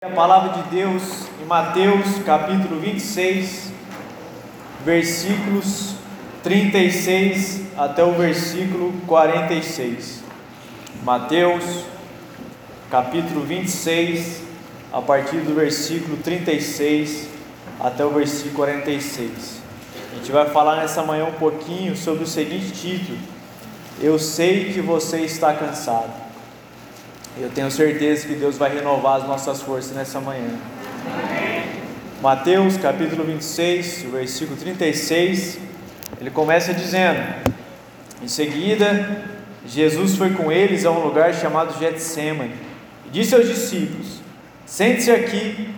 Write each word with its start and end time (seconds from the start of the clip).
A 0.00 0.10
palavra 0.10 0.62
de 0.62 0.70
Deus 0.70 1.26
em 1.42 1.44
Mateus 1.44 2.22
capítulo 2.24 2.78
26, 2.78 3.72
versículos 4.84 5.96
36 6.44 7.62
até 7.76 8.04
o 8.04 8.12
versículo 8.12 8.92
46. 9.08 10.22
Mateus 11.02 11.64
capítulo 12.88 13.40
26, 13.40 14.42
a 14.92 15.02
partir 15.02 15.38
do 15.38 15.52
versículo 15.56 16.16
36 16.18 17.28
até 17.80 18.04
o 18.04 18.10
versículo 18.10 18.54
46. 18.54 19.60
A 20.12 20.14
gente 20.14 20.30
vai 20.30 20.48
falar 20.50 20.76
nessa 20.76 21.02
manhã 21.02 21.24
um 21.24 21.40
pouquinho 21.40 21.96
sobre 21.96 22.22
o 22.22 22.26
seguinte 22.28 22.70
título: 22.70 23.18
Eu 24.00 24.16
sei 24.16 24.72
que 24.72 24.80
você 24.80 25.22
está 25.22 25.52
cansado. 25.54 26.27
Eu 27.40 27.50
tenho 27.50 27.70
certeza 27.70 28.26
que 28.26 28.34
Deus 28.34 28.58
vai 28.58 28.74
renovar 28.74 29.20
as 29.20 29.28
nossas 29.28 29.62
forças 29.62 29.94
nessa 29.94 30.20
manhã. 30.20 30.48
Mateus 32.20 32.76
capítulo 32.76 33.22
26, 33.22 34.06
versículo 34.10 34.56
36, 34.56 35.56
ele 36.20 36.30
começa 36.30 36.74
dizendo: 36.74 37.20
Em 38.20 38.26
seguida, 38.26 39.24
Jesus 39.64 40.16
foi 40.16 40.30
com 40.30 40.50
eles 40.50 40.84
a 40.84 40.90
um 40.90 40.98
lugar 40.98 41.32
chamado 41.32 41.78
Getsemane 41.78 42.56
e 43.06 43.10
disse 43.10 43.36
aos 43.36 43.46
discípulos: 43.46 44.20
Sente-se 44.66 45.12
aqui 45.12 45.72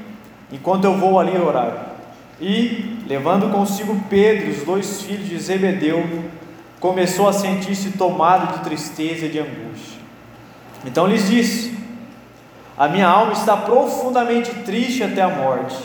enquanto 0.51 0.87
eu 0.87 0.97
vou 0.97 1.21
ali 1.21 1.37
orar. 1.37 1.97
E, 2.41 2.97
levando 3.07 3.53
consigo 3.53 4.03
Pedro, 4.09 4.51
os 4.51 4.63
dois 4.65 5.03
filhos 5.03 5.29
de 5.29 5.39
Zebedeu, 5.39 6.25
começou 6.81 7.29
a 7.29 7.35
sentir-se 7.35 7.91
tomado 7.91 8.57
de 8.57 8.65
tristeza 8.65 9.27
e 9.27 9.29
de 9.29 9.41
angústia. 9.41 10.01
Então 10.85 11.07
lhes 11.07 11.29
disse: 11.29 11.77
A 12.77 12.89
minha 12.89 13.07
alma 13.07 13.33
está 13.33 13.57
profundamente 13.57 14.51
triste 14.65 15.03
até 15.03 15.23
a 15.23 15.29
morte. 15.29 15.77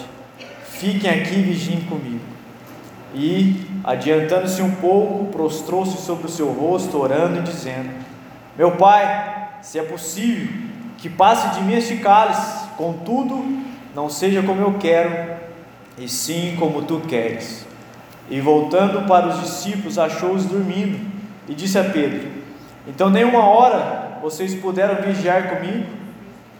Fiquem 0.69 1.09
aqui 1.09 1.35
e 1.35 1.41
vigiem 1.41 1.81
comigo. 1.81 2.23
E, 3.13 3.65
adiantando-se 3.83 4.61
um 4.61 4.75
pouco, 4.75 5.25
prostrou-se 5.25 5.97
sobre 5.97 6.25
o 6.25 6.29
seu 6.29 6.51
rosto, 6.51 6.97
orando 6.97 7.39
e 7.39 7.43
dizendo: 7.43 7.89
Meu 8.57 8.71
pai, 8.71 9.49
se 9.61 9.79
é 9.79 9.83
possível, 9.83 10.47
que 10.97 11.09
passe 11.09 11.55
de 11.55 11.63
mim 11.63 11.73
este 11.73 11.97
cálice, 11.97 12.67
contudo, 12.77 13.63
não 13.93 14.09
seja 14.09 14.41
como 14.43 14.61
eu 14.61 14.73
quero, 14.79 15.35
e 15.97 16.09
sim 16.09 16.55
como 16.59 16.83
tu 16.83 17.01
queres. 17.01 17.65
E 18.29 18.41
voltando 18.41 19.07
para 19.07 19.27
os 19.27 19.39
discípulos, 19.41 19.97
achou-os 19.97 20.45
dormindo, 20.45 20.99
e 21.47 21.53
disse 21.53 21.77
a 21.77 21.83
Pedro: 21.83 22.27
Então, 22.87 23.09
nem 23.09 23.23
uma 23.23 23.45
hora 23.45 24.04
vocês 24.25 24.55
puderam 24.55 25.03
vigiar 25.03 25.49
comigo? 25.49 25.85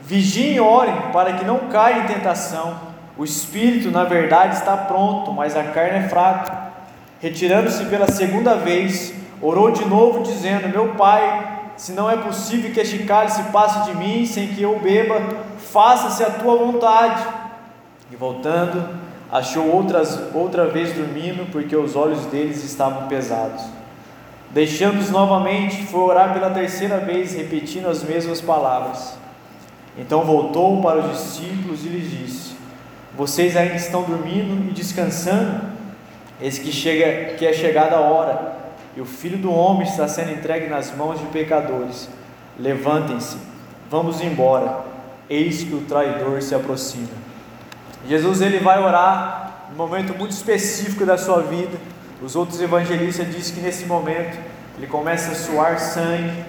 Vigiem 0.04 0.54
e 0.54 0.60
orem 0.60 0.96
para 1.12 1.34
que 1.34 1.44
não 1.44 1.68
caia 1.68 2.04
em 2.04 2.06
tentação. 2.06 2.80
O 3.18 3.24
espírito, 3.24 3.90
na 3.90 4.04
verdade, 4.04 4.54
está 4.56 4.78
pronto, 4.78 5.34
mas 5.34 5.58
a 5.58 5.64
carne 5.64 6.06
é 6.06 6.08
fraca. 6.08 6.74
Retirando-se 7.20 7.86
pela 7.86 8.08
segunda 8.08 8.56
vez, 8.56 9.16
orou 9.42 9.72
de 9.72 9.84
novo, 9.84 10.22
dizendo: 10.22 10.70
Meu 10.70 10.90
pai, 10.90 11.72
se 11.76 11.94
não 11.94 12.08
é 12.08 12.16
possível 12.18 12.72
que 12.72 12.80
este 12.80 13.00
cálice 13.00 13.42
passe 13.52 13.90
de 13.90 13.98
mim 13.98 14.28
sem 14.28 14.50
que 14.50 14.62
eu 14.62 14.78
beba, 14.80 15.20
faça-se 15.58 16.24
a 16.24 16.30
tua 16.30 16.56
vontade. 16.58 17.26
E 18.12 18.16
voltando, 18.16 18.88
achou 19.32 19.66
outras, 19.72 20.22
outra 20.36 20.68
vez 20.68 20.94
dormindo, 20.94 21.52
porque 21.52 21.76
os 21.76 21.96
olhos 21.96 22.28
deles 22.28 22.64
estavam 22.64 23.08
pesados. 23.08 23.64
Deixando-os 24.56 25.10
novamente, 25.10 25.86
foi 25.88 26.00
orar 26.00 26.32
pela 26.32 26.50
terceira 26.50 26.98
vez, 26.98 27.34
repetindo 27.34 27.90
as 27.90 28.02
mesmas 28.02 28.40
palavras. 28.40 29.18
Então 29.98 30.24
voltou 30.24 30.82
para 30.82 31.00
os 31.00 31.12
discípulos 31.12 31.84
e 31.84 31.90
lhes 31.90 32.10
disse: 32.10 32.56
Vocês 33.18 33.58
ainda 33.58 33.76
estão 33.76 34.04
dormindo 34.04 34.70
e 34.70 34.74
descansando? 34.74 35.60
Eis 36.40 36.58
que, 36.58 36.72
chega, 36.72 37.34
que 37.34 37.46
é 37.46 37.52
chegada 37.52 37.98
a 37.98 38.00
hora, 38.00 38.56
e 38.96 39.02
o 39.02 39.06
filho 39.06 39.38
do 39.38 39.52
homem 39.52 39.86
está 39.86 40.08
sendo 40.08 40.32
entregue 40.32 40.68
nas 40.68 40.96
mãos 40.96 41.20
de 41.20 41.26
pecadores. 41.26 42.08
Levantem-se, 42.58 43.36
vamos 43.92 44.22
embora. 44.22 44.86
Eis 45.30 45.64
que 45.64 45.76
o 45.76 45.82
traidor 45.82 46.42
se 46.42 46.56
aproxima. 46.56 47.10
Jesus 48.08 48.40
ele 48.40 48.60
vai 48.60 48.82
orar 48.82 49.66
num 49.70 49.76
momento 49.76 50.18
muito 50.18 50.32
específico 50.32 51.06
da 51.06 51.18
sua 51.18 51.42
vida 51.42 51.78
os 52.22 52.36
outros 52.36 52.62
evangelistas 52.62 53.28
dizem 53.28 53.56
que 53.56 53.62
nesse 53.62 53.86
momento 53.86 54.38
ele 54.78 54.88
começa 54.88 55.32
a 55.32 55.36
suar 55.36 55.80
sangue, 55.80 56.46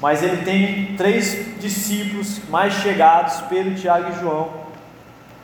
mas 0.00 0.22
ele 0.22 0.44
tem 0.44 0.96
três 0.96 1.58
discípulos 1.60 2.40
mais 2.48 2.74
chegados, 2.74 3.40
Pedro, 3.48 3.74
Tiago 3.74 4.10
e 4.10 4.20
João, 4.20 4.50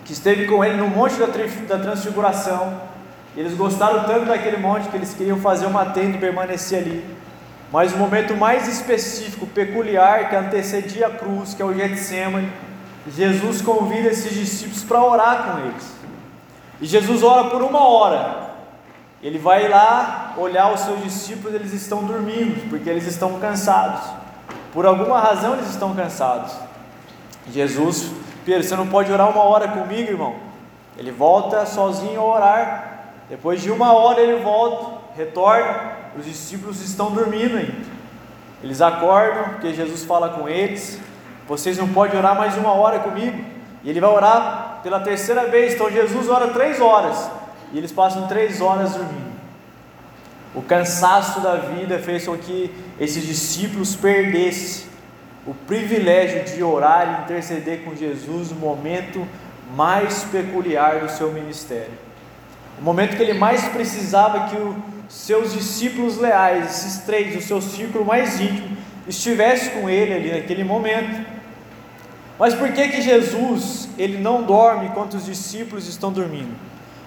que 0.04 0.12
esteve 0.12 0.46
com 0.46 0.64
ele 0.64 0.76
no 0.76 0.88
monte 0.88 1.14
da 1.16 1.78
transfiguração. 1.78 2.80
Eles 3.36 3.54
gostaram 3.54 4.04
tanto 4.04 4.26
daquele 4.26 4.56
monte 4.56 4.88
que 4.88 4.96
eles 4.96 5.14
queriam 5.14 5.38
fazer 5.38 5.66
uma 5.66 5.86
tenda 5.86 6.16
e 6.16 6.20
permanecer 6.20 6.80
ali. 6.80 7.04
Mas 7.72 7.92
o 7.92 7.96
momento 7.96 8.34
mais 8.34 8.66
específico, 8.66 9.46
peculiar, 9.46 10.28
que 10.28 10.36
antecedia 10.36 11.06
a 11.06 11.10
cruz, 11.10 11.54
que 11.54 11.62
é 11.62 11.64
o 11.64 11.72
Getsemane, 11.72 12.50
Jesus 13.08 13.62
convida 13.62 14.08
esses 14.08 14.34
discípulos 14.34 14.82
para 14.82 15.02
orar 15.02 15.44
com 15.44 15.58
eles. 15.66 15.92
E 16.80 16.86
Jesus 16.86 17.22
ora 17.22 17.48
por 17.48 17.62
uma 17.62 17.82
hora, 17.88 18.49
ele 19.22 19.38
vai 19.38 19.68
lá 19.68 20.34
olhar 20.38 20.72
os 20.72 20.80
seus 20.80 21.02
discípulos, 21.02 21.54
eles 21.54 21.72
estão 21.72 22.04
dormindo, 22.04 22.68
porque 22.70 22.88
eles 22.88 23.06
estão 23.06 23.38
cansados. 23.38 24.00
Por 24.72 24.86
alguma 24.86 25.20
razão 25.20 25.54
eles 25.54 25.68
estão 25.68 25.94
cansados. 25.94 26.52
Jesus, 27.50 28.10
Pedro, 28.44 28.62
você 28.62 28.76
não 28.76 28.86
pode 28.86 29.12
orar 29.12 29.28
uma 29.28 29.42
hora 29.42 29.68
comigo, 29.68 30.10
irmão? 30.10 30.36
Ele 30.96 31.10
volta 31.10 31.66
sozinho 31.66 32.20
a 32.20 32.24
orar. 32.24 32.90
Depois 33.28 33.60
de 33.60 33.70
uma 33.70 33.92
hora 33.92 34.20
ele 34.20 34.42
volta, 34.42 34.98
retorna. 35.16 35.98
Os 36.18 36.24
discípulos 36.24 36.80
estão 36.80 37.10
dormindo 37.10 37.56
ainda. 37.56 38.00
Eles 38.62 38.80
acordam, 38.80 39.50
porque 39.50 39.72
Jesus 39.72 40.04
fala 40.04 40.30
com 40.30 40.48
eles: 40.48 40.98
Vocês 41.48 41.78
não 41.78 41.88
podem 41.88 42.18
orar 42.18 42.36
mais 42.36 42.56
uma 42.56 42.72
hora 42.72 42.98
comigo? 43.00 43.44
E 43.82 43.90
ele 43.90 44.00
vai 44.00 44.10
orar 44.10 44.80
pela 44.82 45.00
terceira 45.00 45.46
vez. 45.46 45.74
Então 45.74 45.90
Jesus 45.90 46.28
ora 46.28 46.48
três 46.48 46.80
horas. 46.80 47.30
E 47.72 47.78
eles 47.78 47.92
passam 47.92 48.26
três 48.26 48.60
horas 48.60 48.92
dormindo. 48.92 49.30
O 50.54 50.62
cansaço 50.62 51.40
da 51.40 51.56
vida 51.56 51.98
fez 51.98 52.26
com 52.26 52.36
que 52.36 52.74
esses 52.98 53.24
discípulos 53.24 53.94
perdessem 53.94 54.90
o 55.46 55.54
privilégio 55.54 56.44
de 56.44 56.62
orar 56.62 57.20
e 57.20 57.24
interceder 57.24 57.84
com 57.84 57.94
Jesus 57.94 58.50
no 58.50 58.56
momento 58.56 59.26
mais 59.74 60.24
peculiar 60.24 61.00
do 61.00 61.08
seu 61.10 61.32
ministério. 61.32 61.92
O 62.78 62.82
momento 62.82 63.16
que 63.16 63.22
ele 63.22 63.34
mais 63.34 63.68
precisava 63.68 64.48
que 64.48 64.56
os 64.56 64.76
seus 65.08 65.52
discípulos 65.52 66.18
leais, 66.18 66.64
esses 66.70 67.02
três, 67.04 67.36
o 67.36 67.46
seu 67.46 67.60
círculo 67.60 68.04
mais 68.04 68.40
íntimo, 68.40 68.76
estivesse 69.06 69.70
com 69.70 69.88
ele 69.88 70.14
ali 70.14 70.32
naquele 70.32 70.64
momento. 70.64 71.26
Mas 72.38 72.54
por 72.54 72.72
que 72.72 72.88
que 72.88 73.02
Jesus, 73.02 73.88
ele 73.98 74.18
não 74.18 74.42
dorme 74.42 74.86
enquanto 74.86 75.14
os 75.14 75.26
discípulos 75.26 75.86
estão 75.88 76.12
dormindo? 76.12 76.54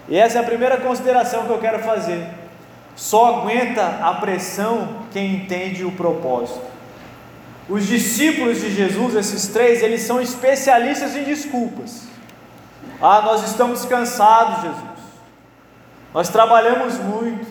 E 0.08 0.16
essa 0.16 0.38
é 0.38 0.40
a 0.40 0.44
primeira 0.44 0.76
consideração 0.76 1.46
que 1.46 1.50
eu 1.50 1.58
quero 1.58 1.78
fazer. 1.80 2.26
Só 2.94 3.40
aguenta 3.40 3.98
a 4.02 4.14
pressão 4.14 5.06
quem 5.12 5.34
entende 5.34 5.84
o 5.84 5.92
propósito. 5.92 6.60
Os 7.68 7.86
discípulos 7.86 8.60
de 8.60 8.70
Jesus, 8.70 9.14
esses 9.14 9.48
três, 9.48 9.82
eles 9.82 10.02
são 10.02 10.20
especialistas 10.20 11.16
em 11.16 11.24
desculpas. 11.24 12.02
Ah, 13.00 13.22
nós 13.22 13.42
estamos 13.44 13.84
cansados, 13.84 14.62
Jesus. 14.62 14.94
Nós 16.12 16.28
trabalhamos 16.28 16.98
muito. 16.98 17.46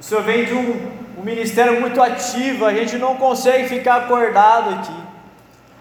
O 0.00 0.02
Senhor 0.02 0.22
vem 0.22 0.44
de 0.44 0.54
um, 0.54 0.90
um 1.18 1.22
ministério 1.22 1.80
muito 1.80 2.00
ativo, 2.00 2.64
a 2.64 2.72
gente 2.72 2.96
não 2.96 3.16
consegue 3.16 3.68
ficar 3.68 3.96
acordado 3.96 4.70
aqui. 4.70 5.04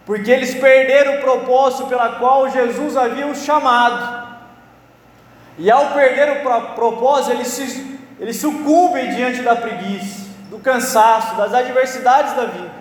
Porque 0.06 0.30
eles 0.30 0.54
perderam 0.54 1.16
o 1.16 1.22
propósito 1.22 1.88
pela 1.88 2.16
qual 2.16 2.50
Jesus 2.50 2.98
havia 2.98 3.28
os 3.28 3.44
chamado. 3.44 4.23
E 5.58 5.70
ao 5.70 5.92
perder 5.92 6.32
o 6.32 6.74
propósito, 6.76 7.32
eles, 7.32 7.48
se, 7.48 8.00
eles 8.20 8.38
sucumbem 8.38 9.14
diante 9.14 9.42
da 9.42 9.56
preguiça, 9.56 10.28
do 10.50 10.60
cansaço, 10.60 11.36
das 11.36 11.54
adversidades 11.54 12.34
da 12.34 12.46
vida. 12.46 12.72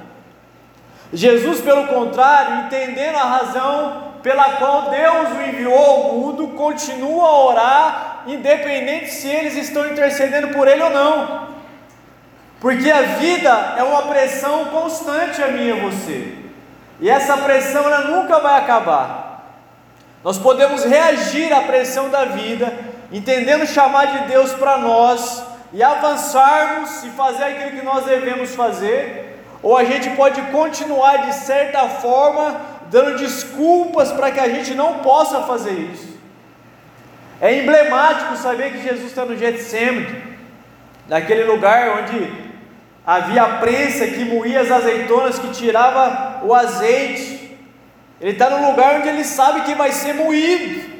Jesus, 1.12 1.60
pelo 1.60 1.86
contrário, 1.88 2.66
entendendo 2.66 3.16
a 3.16 3.24
razão 3.24 4.12
pela 4.22 4.56
qual 4.56 4.90
Deus 4.90 5.28
o 5.30 5.42
enviou 5.42 5.74
ao 5.74 6.14
mundo, 6.14 6.48
continua 6.48 7.26
a 7.26 7.44
orar, 7.44 8.22
independente 8.26 9.10
se 9.10 9.28
eles 9.28 9.56
estão 9.56 9.86
intercedendo 9.86 10.48
por 10.48 10.66
ele 10.66 10.82
ou 10.82 10.90
não. 10.90 11.48
Porque 12.60 12.90
a 12.90 13.02
vida 13.02 13.74
é 13.76 13.82
uma 13.82 14.02
pressão 14.02 14.66
constante 14.66 15.42
a 15.42 15.48
mim 15.48 15.66
e 15.66 15.72
a 15.72 15.76
você. 15.76 16.38
E 17.00 17.10
essa 17.10 17.36
pressão 17.38 17.84
ela 17.84 18.02
nunca 18.02 18.38
vai 18.38 18.60
acabar. 18.60 19.31
Nós 20.24 20.38
podemos 20.38 20.84
reagir 20.84 21.52
à 21.52 21.62
pressão 21.62 22.08
da 22.08 22.24
vida, 22.24 22.72
entendendo 23.10 23.66
chamar 23.66 24.06
de 24.06 24.28
Deus 24.28 24.52
para 24.52 24.78
nós 24.78 25.42
e 25.72 25.82
avançarmos 25.82 27.02
e 27.04 27.10
fazer 27.10 27.44
aquilo 27.44 27.78
que 27.78 27.84
nós 27.84 28.04
devemos 28.04 28.54
fazer, 28.54 29.40
ou 29.62 29.76
a 29.76 29.84
gente 29.84 30.10
pode 30.10 30.40
continuar 30.42 31.26
de 31.26 31.34
certa 31.34 31.88
forma 31.88 32.60
dando 32.90 33.16
desculpas 33.16 34.12
para 34.12 34.30
que 34.30 34.38
a 34.38 34.48
gente 34.48 34.74
não 34.74 34.98
possa 34.98 35.40
fazer 35.42 35.72
isso. 35.72 36.12
É 37.40 37.58
emblemático 37.58 38.36
saber 38.36 38.72
que 38.72 38.82
Jesus 38.82 39.06
está 39.06 39.24
no 39.24 39.36
Getsemane, 39.36 40.22
naquele 41.08 41.44
lugar 41.44 42.02
onde 42.02 42.52
havia 43.04 43.42
a 43.42 43.56
prensa 43.56 44.06
que 44.06 44.24
moía 44.24 44.60
as 44.60 44.70
azeitonas, 44.70 45.38
que 45.38 45.48
tirava 45.48 46.40
o 46.44 46.54
azeite. 46.54 47.41
Ele 48.22 48.30
está 48.30 48.48
no 48.48 48.70
lugar 48.70 49.00
onde 49.00 49.08
ele 49.08 49.24
sabe 49.24 49.62
que 49.62 49.74
vai 49.74 49.90
ser 49.90 50.14
moído. 50.14 50.92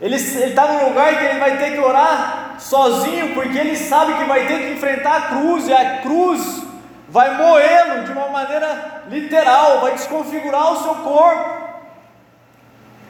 Ele 0.00 0.16
está 0.16 0.66
no 0.66 0.88
lugar 0.88 1.16
que 1.16 1.24
ele 1.24 1.38
vai 1.38 1.56
ter 1.56 1.72
que 1.72 1.78
orar 1.78 2.56
sozinho, 2.58 3.32
porque 3.34 3.56
ele 3.56 3.76
sabe 3.76 4.14
que 4.14 4.24
vai 4.24 4.46
ter 4.48 4.58
que 4.58 4.72
enfrentar 4.72 5.16
a 5.16 5.22
cruz, 5.28 5.68
e 5.68 5.72
a 5.72 5.98
cruz 6.00 6.62
vai 7.08 7.36
moê-lo 7.36 8.04
de 8.04 8.10
uma 8.10 8.28
maneira 8.28 9.04
literal, 9.08 9.80
vai 9.80 9.92
desconfigurar 9.92 10.72
o 10.72 10.82
seu 10.82 10.94
corpo. 10.96 11.64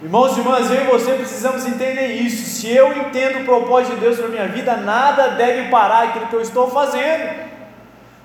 Irmãos 0.03 0.37
e 0.37 0.41
irmãs, 0.41 0.71
eu 0.71 0.83
e 0.83 0.87
você 0.87 1.13
precisamos 1.13 1.65
entender 1.65 2.09
isso. 2.09 2.61
Se 2.61 2.71
eu 2.71 2.95
entendo 2.99 3.41
o 3.41 3.45
propósito 3.47 3.95
de 3.95 4.01
Deus 4.03 4.19
para 4.19 4.29
minha 4.29 4.49
vida, 4.49 4.77
nada 4.77 5.29
deve 5.29 5.71
parar 5.71 6.09
aquilo 6.09 6.27
que 6.27 6.37
eu 6.37 6.43
estou 6.43 6.71
fazendo. 6.71 7.33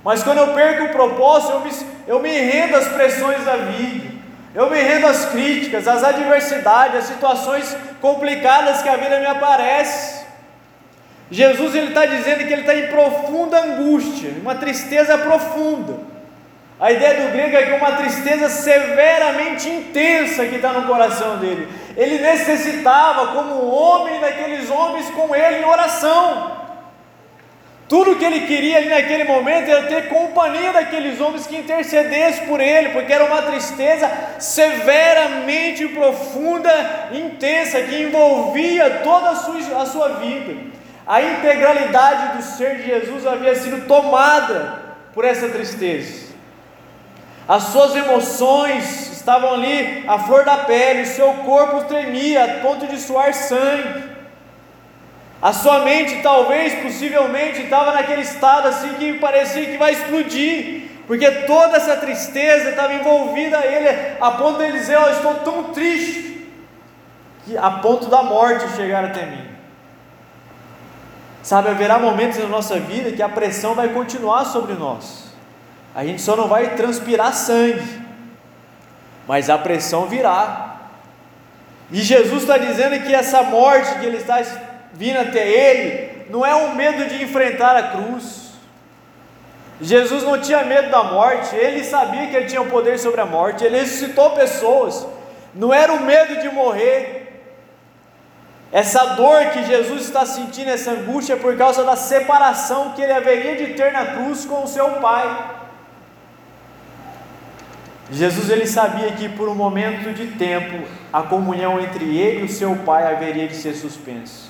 Mas 0.04 0.24
quando 0.24 0.40
eu 0.40 0.54
perco 0.54 0.86
o 0.86 0.90
propósito, 0.90 1.54
eu 1.54 1.60
me, 1.62 1.72
eu 2.08 2.20
me 2.20 2.38
rendo 2.38 2.76
às 2.76 2.90
pressões 2.90 3.46
da 3.46 3.56
vida, 3.56 4.09
eu 4.56 4.70
me 4.70 4.82
rendo 4.82 5.08
às 5.08 5.26
críticas, 5.26 5.88
às 5.88 6.04
adversidades, 6.04 6.98
às 6.98 7.04
situações 7.06 7.76
complicadas 8.02 8.82
que 8.82 8.90
a 8.90 8.98
vida 8.98 9.20
me 9.20 9.28
aparece. 9.28 10.26
Jesus 11.32 11.76
ele 11.76 11.90
está 11.90 12.06
dizendo 12.06 12.48
que 12.48 12.54
ele 12.54 12.62
está 12.62 12.76
em 12.76 12.88
profunda 12.88 13.60
angústia, 13.60 14.32
uma 14.42 14.56
tristeza 14.56 15.18
profunda. 15.18 16.10
A 16.80 16.92
ideia 16.92 17.28
do 17.28 17.32
grego 17.34 17.58
é 17.58 17.64
que 17.64 17.72
uma 17.74 17.92
tristeza 17.98 18.50
severamente 18.50 19.70
intensa 19.70 20.46
que 20.46 20.56
está 20.56 20.72
no 20.72 20.88
coração 20.88 21.38
dele. 21.38 21.68
Ele 21.96 22.20
necessitava, 22.20 23.28
como 23.34 23.70
homem 23.70 24.20
daqueles 24.22 24.70
homens, 24.70 25.10
com 25.10 25.36
ele 25.36 25.58
em 25.58 25.66
oração. 25.66 26.59
Tudo 27.90 28.18
que 28.18 28.24
ele 28.24 28.42
queria 28.42 28.78
ali 28.78 28.88
naquele 28.88 29.24
momento 29.24 29.68
era 29.68 29.88
ter 29.88 30.10
companhia 30.10 30.72
daqueles 30.72 31.20
homens 31.20 31.48
que 31.48 31.58
intercedessem 31.58 32.46
por 32.46 32.62
ele, 32.62 32.90
porque 32.90 33.12
era 33.12 33.26
uma 33.26 33.42
tristeza 33.42 34.08
severamente 34.38 35.88
profunda, 35.88 36.72
intensa, 37.12 37.82
que 37.82 38.04
envolvia 38.04 39.02
toda 39.04 39.32
a 39.32 39.36
sua, 39.36 39.82
a 39.82 39.86
sua 39.88 40.10
vida. 40.20 40.56
A 41.08 41.20
integralidade 41.20 42.38
do 42.38 42.44
ser 42.44 42.76
de 42.76 42.86
Jesus 42.86 43.26
havia 43.26 43.56
sido 43.56 43.88
tomada 43.88 44.84
por 45.12 45.26
essa 45.26 45.50
tristeza. 45.50 46.30
As 47.48 47.64
suas 47.64 47.96
emoções 47.96 49.14
estavam 49.14 49.56
ali 49.56 50.06
à 50.08 50.20
flor 50.20 50.46
da 50.46 50.58
pele, 50.58 51.02
o 51.02 51.08
seu 51.08 51.34
corpo 51.44 51.86
tremia 51.86 52.44
a 52.44 52.48
ponto 52.60 52.86
de 52.86 53.00
suar 53.00 53.34
sangue. 53.34 54.19
A 55.42 55.54
sua 55.54 55.80
mente, 55.80 56.22
talvez, 56.22 56.84
possivelmente, 56.84 57.62
estava 57.62 57.94
naquele 57.94 58.22
estado 58.24 58.68
assim 58.68 58.94
que 58.96 59.14
parecia 59.20 59.66
que 59.66 59.78
vai 59.78 59.94
explodir, 59.94 60.90
porque 61.08 61.32
toda 61.48 61.78
essa 61.78 61.96
tristeza 61.96 62.72
estava 62.72 62.94
envolvida 62.94 63.58
a 63.58 63.66
ele, 63.66 64.18
a 64.20 64.32
ponto 64.32 64.58
de 64.58 64.66
ele 64.66 64.80
dizer: 64.80 64.96
Eu 64.96 65.12
estou 65.12 65.36
tão 65.36 65.64
triste, 65.72 66.46
que 67.46 67.58
a 67.58 67.72
ponto 67.72 68.08
da 68.10 68.22
morte 68.22 68.76
chegar 68.76 69.06
até 69.06 69.26
mim. 69.26 69.48
Sabe, 71.42 71.70
haverá 71.70 71.98
momentos 71.98 72.38
na 72.38 72.48
nossa 72.48 72.78
vida 72.78 73.14
que 73.14 73.22
a 73.22 73.30
pressão 73.30 73.74
vai 73.74 73.90
continuar 73.90 74.44
sobre 74.44 74.74
nós, 74.74 75.30
a 75.96 76.06
gente 76.06 76.22
só 76.22 76.36
não 76.36 76.50
vai 76.50 76.76
transpirar 76.76 77.34
sangue, 77.34 78.02
mas 79.26 79.50
a 79.50 79.58
pressão 79.58 80.06
virá. 80.06 80.66
E 81.92 82.02
Jesus 82.02 82.44
está 82.44 82.58
dizendo 82.58 83.02
que 83.04 83.16
essa 83.16 83.42
morte 83.42 83.98
que 84.00 84.06
ele 84.06 84.18
está 84.18 84.42
vindo 84.94 85.20
até 85.20 85.48
ele, 85.48 86.26
não 86.30 86.46
é 86.46 86.56
um 86.56 86.76
medo 86.76 87.06
de 87.06 87.24
enfrentar 87.24 87.76
a 87.76 87.84
cruz. 87.84 88.50
Jesus 89.82 90.24
não 90.24 90.40
tinha 90.40 90.64
medo 90.64 90.90
da 90.90 91.04
morte, 91.04 91.56
ele 91.56 91.84
sabia 91.84 92.28
que 92.28 92.36
ele 92.36 92.48
tinha 92.48 92.62
o 92.62 92.70
poder 92.70 93.00
sobre 93.00 93.22
a 93.22 93.26
morte, 93.26 93.64
ele 93.64 93.80
ressuscitou 93.80 94.32
pessoas, 94.32 95.08
não 95.56 95.74
era 95.74 95.94
o 95.94 96.02
medo 96.02 96.42
de 96.42 96.50
morrer. 96.50 97.20
Essa 98.72 99.16
dor 99.16 99.46
que 99.48 99.64
Jesus 99.66 100.04
está 100.04 100.26
sentindo, 100.26 100.70
essa 100.70 100.92
angústia, 100.92 101.34
é 101.34 101.38
por 101.38 101.58
causa 101.58 101.84
da 101.84 101.96
separação 101.96 102.92
que 102.92 103.02
ele 103.02 103.14
haveria 103.14 103.56
de 103.56 103.74
ter 103.74 103.92
na 103.92 104.06
cruz 104.06 104.46
com 104.46 104.64
o 104.64 104.68
seu 104.68 104.88
Pai. 105.00 105.56
Jesus 108.12 108.50
ele 108.50 108.68
sabia 108.68 109.12
que 109.14 109.30
por 109.30 109.48
um 109.48 109.56
momento 109.56 110.14
de 110.14 110.28
tempo 110.28 110.88
a 111.14 111.22
comunhão 111.22 111.80
entre 111.80 112.18
ele 112.18 112.42
e 112.42 112.46
o 112.46 112.50
seu 112.50 112.76
Pai 112.78 113.12
haveria 113.12 113.48
de 113.48 113.56
ser 113.56 113.74
suspensa. 113.74 114.49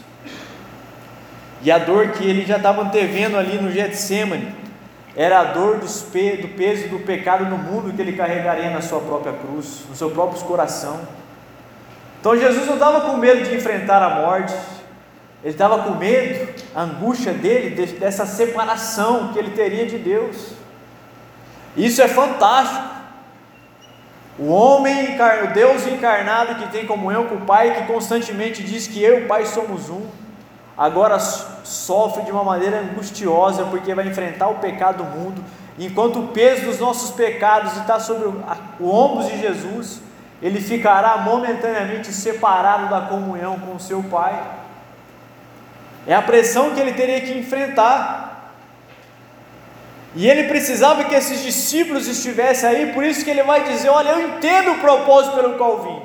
E 1.62 1.72
a 1.72 1.78
dor 1.78 2.10
que 2.10 2.24
ele 2.24 2.46
já 2.46 2.58
estava 2.58 2.82
antevendo 2.82 3.38
ali 3.38 3.58
no 3.58 3.72
Getsemane 3.72 4.56
era 5.16 5.40
a 5.40 5.44
dor 5.46 5.80
do 5.80 6.48
peso 6.56 6.88
do 6.88 7.00
pecado 7.00 7.46
no 7.46 7.58
mundo 7.58 7.94
que 7.94 8.02
ele 8.02 8.14
carregaria 8.14 8.70
na 8.70 8.82
sua 8.82 9.02
própria 9.02 9.34
cruz, 9.34 9.84
no 9.90 9.96
seu 9.96 10.10
próprio 10.12 10.42
coração. 10.44 11.02
Então 12.20 12.38
Jesus 12.38 12.66
não 12.66 12.76
estava 12.76 13.02
com 13.02 13.18
medo 13.18 13.44
de 13.44 13.56
enfrentar 13.56 14.02
a 14.02 14.22
morte, 14.22 14.54
ele 15.44 15.54
estava 15.54 15.84
com 15.84 15.96
medo, 15.96 16.54
a 16.76 16.84
angústia 16.84 17.34
dele, 17.34 17.86
dessa 17.94 18.26
separação 18.26 19.34
que 19.34 19.40
ele 19.40 19.52
teria 19.52 19.86
de 19.86 19.98
Deus. 19.98 20.54
Isso 21.76 22.02
é 22.02 22.08
fantástico. 22.08 23.00
O 24.38 24.48
homem, 24.48 25.18
o 25.44 25.54
Deus 25.54 25.86
encarnado 25.86 26.56
que 26.56 26.72
tem 26.72 26.86
comunhão 26.86 27.26
com 27.26 27.36
o 27.36 27.42
Pai, 27.42 27.74
que 27.76 27.92
constantemente 27.92 28.64
diz 28.64 28.88
que 28.88 29.04
eu 29.04 29.20
e 29.20 29.24
o 29.26 29.28
Pai 29.28 29.46
somos 29.46 29.90
um 29.90 30.08
agora 30.80 31.20
sofre 31.20 32.24
de 32.24 32.32
uma 32.32 32.44
maneira 32.46 32.80
angustiosa 32.80 33.66
porque 33.66 33.94
vai 33.94 34.08
enfrentar 34.08 34.48
o 34.48 34.56
pecado 34.56 35.04
do 35.04 35.04
mundo, 35.04 35.44
enquanto 35.78 36.20
o 36.20 36.28
peso 36.30 36.68
dos 36.68 36.80
nossos 36.80 37.12
pecados 37.12 37.76
está 37.76 38.00
sobre 38.00 38.30
o 38.80 38.90
ombro 38.90 39.28
de 39.28 39.42
Jesus, 39.42 40.02
ele 40.42 40.62
ficará 40.62 41.18
momentaneamente 41.18 42.14
separado 42.14 42.90
da 42.90 43.02
comunhão 43.02 43.60
com 43.60 43.76
o 43.76 43.80
seu 43.80 44.02
Pai. 44.04 44.42
É 46.08 46.16
a 46.16 46.22
pressão 46.22 46.74
que 46.74 46.80
ele 46.80 46.94
teria 46.94 47.20
que 47.20 47.38
enfrentar. 47.38 48.54
E 50.16 50.28
ele 50.28 50.46
precisava 50.48 51.04
que 51.04 51.14
esses 51.14 51.42
discípulos 51.44 52.08
estivessem 52.08 52.70
aí, 52.70 52.94
por 52.94 53.04
isso 53.04 53.24
que 53.24 53.30
ele 53.30 53.44
vai 53.44 53.66
dizer: 53.66 53.90
Olha, 53.90 54.12
eu 54.12 54.30
entendo 54.30 54.72
o 54.72 54.80
propósito 54.80 55.36
pelo 55.36 55.56
qual 55.56 55.84
vim, 55.84 56.02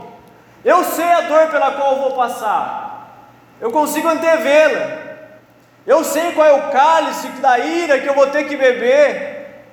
eu 0.65 0.85
sei 0.85 1.11
a 1.11 1.23
dor 1.23 1.47
pela 1.49 1.71
qual 1.71 2.01
vou 2.01 2.11
passar, 2.11 2.84
eu 3.65 3.71
consigo 3.71 4.07
antevê-la. 4.07 4.99
Eu 5.87 6.05
sei 6.05 6.33
qual 6.33 6.47
é 6.47 6.53
o 6.53 6.71
cálice 6.71 7.29
da 7.41 7.59
ira 7.59 7.99
que 7.99 8.07
eu 8.07 8.13
vou 8.13 8.27
ter 8.27 8.45
que 8.45 8.59
beber. 8.59 9.65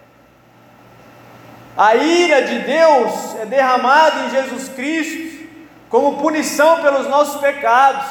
A 1.75 1.93
ira 1.95 2.41
de 2.41 2.59
Deus 2.59 3.35
é 3.41 3.45
derramada 3.45 4.21
em 4.21 4.29
Jesus 4.29 4.69
Cristo 4.69 5.45
como 5.89 6.19
punição 6.19 6.81
pelos 6.81 7.05
nossos 7.09 7.41
pecados. 7.41 8.07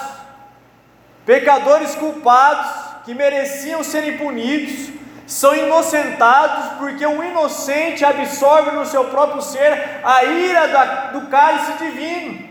Pecadores 1.25 1.95
culpados 1.95 2.71
que 3.07 3.15
mereciam 3.15 3.83
serem 3.83 4.19
punidos 4.19 4.91
são 5.27 5.57
inocentados 5.57 6.77
porque 6.79 7.07
um 7.07 7.25
inocente 7.25 8.05
absorve 8.05 8.73
no 8.73 8.85
seu 8.85 9.07
próprio 9.07 9.41
ser 9.41 10.01
a 10.05 10.25
ira 10.25 11.11
do 11.15 11.23
cálice 11.29 11.73
divino. 11.79 12.50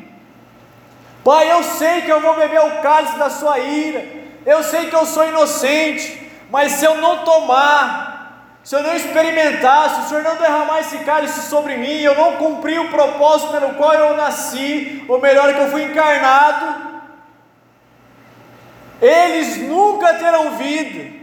Pai, 1.29 1.51
eu 1.51 1.61
sei 1.61 2.01
que 2.01 2.11
eu 2.11 2.21
vou 2.21 2.33
beber 2.33 2.59
o 2.59 2.81
cálice 2.81 3.15
da 3.19 3.29
sua 3.29 3.59
ira, 3.59 4.03
eu 4.47 4.63
sei 4.63 4.87
que 4.89 4.95
eu 4.95 5.05
sou 5.05 5.27
inocente, 5.27 6.27
mas 6.49 6.71
se 6.71 6.85
eu 6.85 6.95
não 6.95 7.23
tomar, 7.23 8.57
se 8.63 8.75
eu 8.75 8.81
não 8.81 8.95
experimentar, 8.95 9.91
se 9.91 9.99
o 9.99 10.03
Senhor 10.05 10.23
não 10.23 10.37
derramar 10.37 10.79
esse 10.79 10.97
cálice 11.03 11.41
sobre 11.41 11.77
mim, 11.77 11.99
eu 11.99 12.15
não 12.15 12.37
cumprir 12.37 12.81
o 12.81 12.89
propósito 12.89 13.51
pelo 13.51 13.75
qual 13.75 13.93
eu 13.93 14.17
nasci, 14.17 15.05
ou 15.07 15.21
melhor, 15.21 15.53
que 15.53 15.59
eu 15.59 15.69
fui 15.69 15.83
encarnado, 15.83 16.65
eles 18.99 19.57
nunca 19.57 20.15
terão 20.15 20.57
vida. 20.57 21.18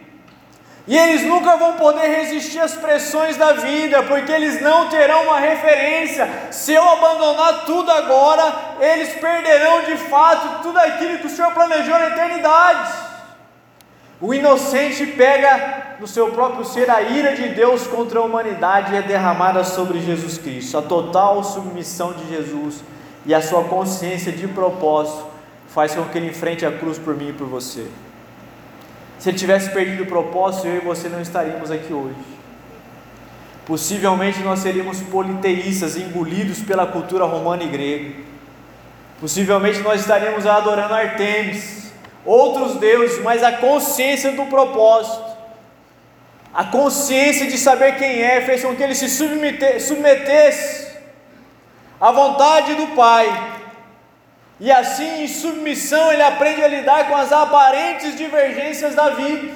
E 0.88 0.96
eles 0.96 1.22
nunca 1.22 1.56
vão 1.56 1.72
poder 1.72 2.06
resistir 2.06 2.60
às 2.60 2.74
pressões 2.74 3.36
da 3.36 3.54
vida, 3.54 4.04
porque 4.04 4.30
eles 4.30 4.60
não 4.62 4.88
terão 4.88 5.24
uma 5.24 5.40
referência. 5.40 6.28
Se 6.52 6.72
eu 6.72 6.88
abandonar 6.88 7.64
tudo 7.64 7.90
agora, 7.90 8.54
eles 8.80 9.14
perderão 9.14 9.82
de 9.82 9.96
fato 9.96 10.62
tudo 10.62 10.78
aquilo 10.78 11.18
que 11.18 11.26
o 11.26 11.30
Senhor 11.30 11.52
planejou 11.52 11.98
na 11.98 12.06
eternidade. 12.08 12.92
O 14.20 14.32
inocente 14.32 15.06
pega 15.06 15.96
no 15.98 16.06
seu 16.06 16.30
próprio 16.30 16.64
ser 16.64 16.88
a 16.88 17.02
ira 17.02 17.34
de 17.34 17.48
Deus 17.48 17.86
contra 17.86 18.20
a 18.20 18.22
humanidade 18.22 18.94
e 18.94 18.96
é 18.96 19.02
derramada 19.02 19.64
sobre 19.64 20.00
Jesus 20.00 20.38
Cristo. 20.38 20.78
A 20.78 20.82
total 20.82 21.42
submissão 21.42 22.12
de 22.12 22.28
Jesus 22.28 22.82
e 23.26 23.34
a 23.34 23.42
sua 23.42 23.64
consciência 23.64 24.30
de 24.30 24.46
propósito 24.46 25.26
faz 25.68 25.94
com 25.94 26.04
que 26.04 26.16
ele 26.16 26.28
enfrente 26.28 26.64
a 26.64 26.70
cruz 26.70 26.96
por 26.96 27.14
mim 27.16 27.30
e 27.30 27.32
por 27.32 27.48
você. 27.48 27.88
Se 29.18 29.30
ele 29.30 29.38
tivesse 29.38 29.70
perdido 29.70 30.02
o 30.02 30.06
propósito, 30.06 30.66
eu 30.66 30.76
e 30.76 30.80
você 30.80 31.08
não 31.08 31.20
estaríamos 31.20 31.70
aqui 31.70 31.92
hoje. 31.92 32.16
Possivelmente 33.64 34.40
nós 34.40 34.60
seríamos 34.60 35.00
politeístas, 35.02 35.96
engolidos 35.96 36.60
pela 36.60 36.86
cultura 36.86 37.24
romana 37.24 37.64
e 37.64 37.68
grega. 37.68 38.14
Possivelmente 39.20 39.80
nós 39.80 40.02
estaríamos 40.02 40.46
adorando 40.46 40.94
Artemis, 40.94 41.90
outros 42.24 42.76
deuses, 42.76 43.22
mas 43.22 43.42
a 43.42 43.52
consciência 43.52 44.32
do 44.32 44.46
propósito, 44.46 45.24
a 46.52 46.64
consciência 46.64 47.46
de 47.46 47.58
saber 47.58 47.96
quem 47.96 48.22
é, 48.22 48.40
fez 48.42 48.62
com 48.62 48.76
que 48.76 48.82
ele 48.82 48.94
se 48.94 49.08
submetesse 49.08 50.86
à 52.00 52.12
vontade 52.12 52.74
do 52.74 52.88
Pai. 52.88 53.55
E 54.58 54.72
assim, 54.72 55.24
em 55.24 55.28
submissão, 55.28 56.12
ele 56.12 56.22
aprende 56.22 56.62
a 56.62 56.68
lidar 56.68 57.08
com 57.08 57.16
as 57.16 57.30
aparentes 57.30 58.16
divergências 58.16 58.94
da 58.94 59.10
vida. 59.10 59.52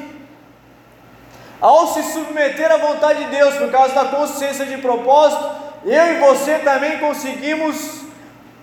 Ao 1.61 1.87
se 1.89 2.03
submeter 2.13 2.71
à 2.71 2.77
vontade 2.77 3.25
de 3.25 3.31
Deus 3.31 3.55
por 3.57 3.71
causa 3.71 3.95
da 3.95 4.05
consciência 4.07 4.67
de 4.67 4.79
propósito, 4.79 5.45
eu 5.85 6.15
e 6.15 6.21
você 6.21 6.59
também 6.59 6.99
conseguimos 6.99 8.03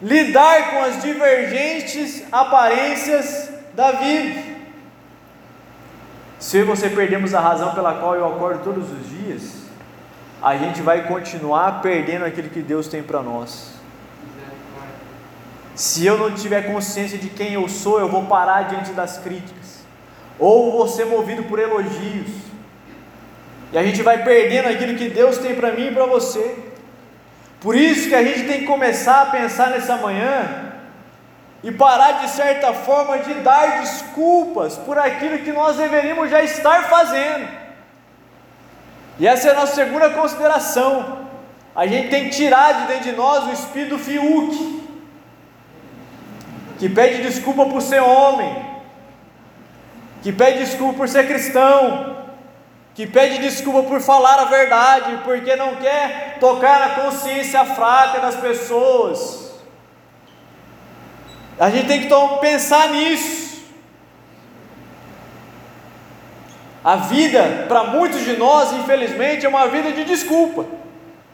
lidar 0.01 0.72
com 0.72 0.84
as 0.84 1.01
divergentes 1.01 2.24
aparências 2.32 3.50
da 3.74 3.91
vida. 3.91 4.58
Se 6.39 6.58
eu 6.58 6.62
e 6.62 6.65
você 6.65 6.89
perdemos 6.89 7.34
a 7.34 7.39
razão 7.39 7.74
pela 7.74 7.96
qual 7.96 8.15
eu 8.15 8.27
acordo 8.27 8.63
todos 8.63 8.91
os 8.91 9.10
dias, 9.10 9.53
a 10.41 10.56
gente 10.56 10.82
vai 10.82 11.08
continuar 11.08 11.82
perdendo 11.82 12.25
aquilo 12.25 12.50
que 12.50 12.62
Deus 12.62 12.88
tem 12.88 13.01
para 13.01 13.24
nós. 13.24 13.76
Se 15.77 16.03
eu 16.03 16.17
não 16.17 16.34
tiver 16.34 16.63
consciência 16.63 17.19
de 17.19 17.29
quem 17.29 17.53
eu 17.53 17.69
sou, 17.69 18.00
eu 18.00 18.10
vou 18.10 18.25
parar 18.25 18.63
diante 18.63 18.93
das 18.93 19.19
críticas, 19.19 19.86
ou 20.39 20.72
vou 20.72 20.88
ser 20.88 21.05
movido 21.05 21.43
por 21.43 21.60
elogios, 21.60 22.31
e 23.72 23.77
a 23.77 23.84
gente 23.84 24.01
vai 24.01 24.24
perdendo 24.24 24.69
aquilo 24.69 24.98
que 24.98 25.07
Deus 25.07 25.38
tem 25.38 25.53
para 25.53 25.72
mim 25.72 25.89
e 25.89 25.93
para 25.93 26.07
você. 26.07 26.57
Por 27.60 27.75
isso 27.75 28.10
que 28.10 28.15
a 28.15 28.24
gente 28.24 28.48
tem 28.48 28.62
que 28.62 28.65
começar 28.65 29.22
a 29.22 29.25
pensar 29.27 29.69
nessa 29.69 29.98
manhã 29.98 30.74
e 31.63 31.72
parar 31.72 32.24
de 32.24 32.29
certa 32.31 32.74
forma 32.74 33.19
de 33.19 33.36
dar 33.36 33.81
desculpas 33.81 34.77
por 34.77 34.98
aquilo 34.98 35.38
que 35.39 35.51
nós 35.51 35.77
deveríamos 35.77 36.31
já 36.31 36.41
estar 36.41 36.89
fazendo. 36.89 37.48
E 39.19 39.27
essa 39.27 39.50
é 39.50 39.51
a 39.51 39.55
nossa 39.55 39.75
segunda 39.75 40.10
consideração. 40.10 41.27
A 41.75 41.86
gente 41.86 42.10
tem 42.10 42.25
que 42.25 42.29
tirar 42.31 42.74
de 42.74 42.88
dentro 42.88 43.12
de 43.12 43.12
nós 43.12 43.46
o 43.46 43.51
espírito 43.51 44.00
fiúque, 44.00 44.76
que 46.77 46.88
pede 46.88 47.22
desculpa 47.22 47.65
por 47.65 47.81
ser 47.81 48.01
homem, 48.01 48.65
que 50.22 50.31
pede 50.31 50.60
desculpa 50.60 50.93
por 50.93 51.10
ser 51.10 51.27
cristão, 51.27 52.17
que 52.93 53.05
pede 53.05 53.39
desculpa 53.39 53.84
por 53.84 54.01
falar 54.01 54.39
a 54.39 54.46
verdade, 54.46 55.19
porque 55.24 55.55
não 55.55 55.75
quer 55.75 56.38
tocar 56.39 56.79
na 56.79 57.03
consciência 57.03 57.63
fraca 57.65 58.19
das 58.19 58.36
pessoas. 58.36 59.51
A 61.60 61.69
gente 61.69 61.88
tem 61.88 62.01
que 62.01 62.39
pensar 62.39 62.89
nisso. 62.89 63.48
A 66.84 66.96
vida, 66.96 67.65
para 67.67 67.84
muitos 67.84 68.24
de 68.24 68.38
nós, 68.38 68.72
infelizmente, 68.74 69.46
é 69.46 69.50
uma 69.50 69.67
vida 69.67 69.91
de 69.91 70.03
desculpa. 70.03 70.65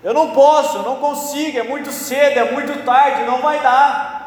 Eu 0.04 0.14
não 0.14 0.32
posso, 0.32 0.78
eu 0.78 0.84
não 0.84 0.96
consigo, 0.98 1.60
é 1.60 1.64
muito 1.64 1.92
cedo, 1.92 2.40
é 2.40 2.52
muito 2.52 2.84
tarde, 2.84 3.24
não 3.24 3.42
vai 3.42 3.60
dar. 3.62 4.23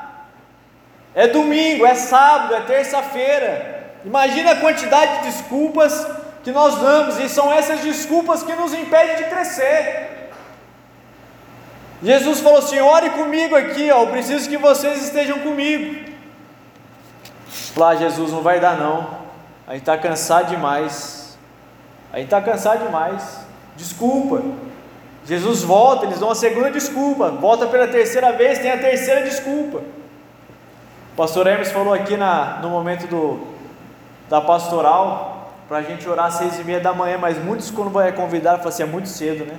É 1.17 1.27
domingo, 1.27 1.87
é 1.87 1.95
sábado, 1.95 2.55
é 2.55 2.61
terça-feira. 2.61 3.85
Imagina 4.05 4.51
a 4.51 4.57
quantidade 4.57 5.17
de 5.17 5.31
desculpas 5.31 6.07
que 6.45 6.53
nós 6.53 6.77
damos, 6.77 7.19
e 7.19 7.27
são 7.29 7.51
essas 7.51 7.81
desculpas 7.81 8.43
que 8.43 8.53
nos 8.53 8.75
impedem 8.75 9.17
de 9.17 9.25
crescer. 9.25 10.29
Jesus 12.03 12.41
falou 12.41 12.59
assim: 12.59 12.79
ore 12.81 13.09
comigo 13.11 13.57
aqui, 13.57 13.91
ó, 13.91 14.03
eu 14.03 14.09
preciso 14.09 14.47
que 14.49 14.59
vocês 14.59 15.05
estejam 15.05 15.39
comigo. 15.39 16.05
Lá, 17.75 17.97
Jesus, 17.97 18.31
não 18.31 18.43
vai 18.43 18.61
dar 18.61 18.77
não, 18.77 19.19
a 19.67 19.73
gente 19.73 19.83
está 19.83 19.97
cansado 19.97 20.51
demais, 20.51 21.39
a 22.13 22.19
gente 22.19 22.27
está 22.27 22.43
cansado 22.43 22.85
demais, 22.85 23.41
desculpa. 23.75 24.43
Jesus 25.25 25.63
volta, 25.63 26.05
eles 26.05 26.21
dão 26.21 26.31
a 26.31 26.35
segunda 26.35 26.71
desculpa, 26.71 27.31
volta 27.31 27.67
pela 27.67 27.89
terceira 27.89 28.33
vez, 28.33 28.59
tem 28.59 28.71
a 28.71 28.79
terceira 28.79 29.23
desculpa. 29.23 29.83
Pastor 31.17 31.47
Hermes 31.47 31.73
falou 31.73 31.95
aqui 31.95 32.15
na, 32.15 32.59
no 32.61 32.69
momento 32.69 33.07
do, 33.07 33.47
da 34.29 34.39
pastoral, 34.39 35.55
para 35.67 35.79
a 35.79 35.83
gente 35.83 36.07
orar 36.07 36.27
às 36.27 36.35
seis 36.35 36.59
e 36.61 36.65
meia 36.65 36.79
da 36.79 36.93
manhã, 36.93 37.17
mas 37.17 37.43
muitos 37.43 37.71
quando 37.71 37.91
vai 37.91 38.13
convidar, 38.13 38.59
falam 38.59 38.69
assim, 38.69 38.83
é 38.83 38.87
muito 38.87 39.09
cedo, 39.09 39.47
né? 39.47 39.59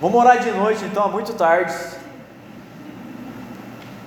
Vamos 0.00 0.18
orar 0.18 0.38
de 0.38 0.50
noite, 0.52 0.84
então, 0.84 1.06
é 1.06 1.10
muito 1.10 1.34
tarde. 1.34 1.74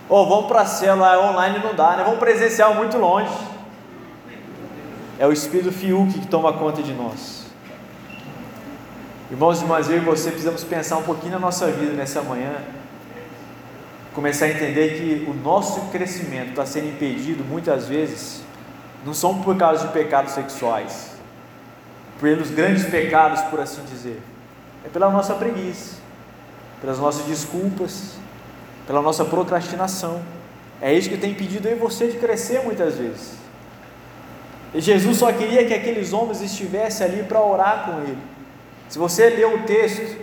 Ou 0.07 0.23
oh, 0.23 0.29
vamos 0.29 0.45
para 0.47 0.61
a 0.61 0.65
célula, 0.65 1.19
online 1.29 1.59
não 1.59 1.75
dá, 1.75 1.97
né? 1.97 2.03
Vamos 2.03 2.19
presencial 2.19 2.73
muito 2.75 2.97
longe. 2.97 3.33
É 5.19 5.27
o 5.27 5.33
Espírito 5.33 5.71
Fiuk 5.71 6.13
que 6.13 6.27
toma 6.27 6.53
conta 6.53 6.81
de 6.81 6.93
nós. 6.93 7.45
Irmãos 9.29 9.59
e 9.59 9.63
irmãs, 9.63 9.89
eu 9.89 9.97
e 9.97 9.99
você 9.99 10.29
precisamos 10.29 10.63
pensar 10.63 10.97
um 10.97 11.03
pouquinho 11.03 11.33
na 11.33 11.39
nossa 11.39 11.67
vida 11.67 11.93
nessa 11.93 12.21
manhã. 12.21 12.53
Começar 14.13 14.45
a 14.45 14.49
entender 14.49 14.99
que 14.99 15.29
o 15.29 15.33
nosso 15.33 15.81
crescimento 15.91 16.49
está 16.49 16.65
sendo 16.65 16.89
impedido 16.89 17.43
muitas 17.43 17.87
vezes 17.87 18.43
não 19.05 19.13
são 19.13 19.41
por 19.41 19.57
causa 19.57 19.87
de 19.87 19.93
pecados 19.93 20.33
sexuais, 20.33 21.11
pelos 22.21 22.51
grandes 22.51 22.85
pecados, 22.85 23.41
por 23.43 23.59
assim 23.59 23.81
dizer, 23.85 24.21
é 24.85 24.89
pela 24.89 25.09
nossa 25.09 25.33
preguiça, 25.33 25.97
pelas 26.79 26.99
nossas 26.99 27.25
desculpas, 27.25 28.13
pela 28.85 29.01
nossa 29.01 29.25
procrastinação. 29.25 30.21
É 30.81 30.93
isso 30.93 31.09
que 31.09 31.17
tem 31.17 31.31
impedido 31.31 31.67
eu 31.67 31.77
você 31.77 32.07
de 32.07 32.17
crescer 32.17 32.61
muitas 32.63 32.95
vezes. 32.95 33.33
E 34.73 34.81
Jesus 34.81 35.17
só 35.17 35.31
queria 35.31 35.65
que 35.65 35.73
aqueles 35.73 36.13
homens 36.13 36.41
estivessem 36.41 37.05
ali 37.05 37.23
para 37.23 37.41
orar 37.41 37.85
com 37.85 38.01
ele. 38.01 38.17
Se 38.89 38.97
você 38.97 39.29
ler 39.29 39.45
o 39.45 39.63
texto, 39.63 40.17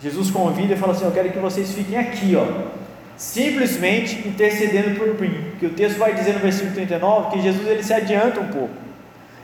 Jesus 0.00 0.30
convida 0.30 0.74
e 0.74 0.76
fala 0.76 0.92
assim: 0.92 1.04
Eu 1.04 1.12
quero 1.12 1.30
que 1.30 1.38
vocês 1.38 1.72
fiquem 1.72 1.96
aqui, 1.96 2.34
ó, 2.36 2.83
simplesmente 3.16 4.26
intercedendo 4.26 4.98
por 4.98 5.20
mim. 5.20 5.52
Que 5.58 5.66
o 5.66 5.70
texto 5.70 5.98
vai 5.98 6.14
dizer 6.14 6.34
no 6.34 6.40
versículo 6.40 6.74
39 6.74 7.30
que 7.30 7.42
Jesus 7.42 7.66
ele 7.66 7.82
se 7.82 7.92
adianta 7.92 8.40
um 8.40 8.48
pouco. 8.48 8.74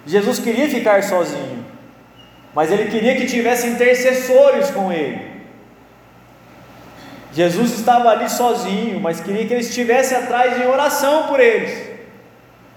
Jesus 0.06 0.38
queria 0.38 0.68
ficar 0.68 1.02
sozinho, 1.02 1.64
mas 2.54 2.70
ele 2.70 2.90
queria 2.90 3.14
que 3.16 3.26
tivesse 3.26 3.66
intercessores 3.66 4.70
com 4.70 4.92
ele. 4.92 5.30
Jesus 7.32 7.72
estava 7.78 8.08
ali 8.10 8.28
sozinho, 8.28 8.98
mas 8.98 9.20
queria 9.20 9.46
que 9.46 9.52
ele 9.52 9.62
estivesse 9.62 10.14
atrás 10.14 10.60
em 10.60 10.66
oração 10.66 11.28
por 11.28 11.38
eles. 11.38 11.88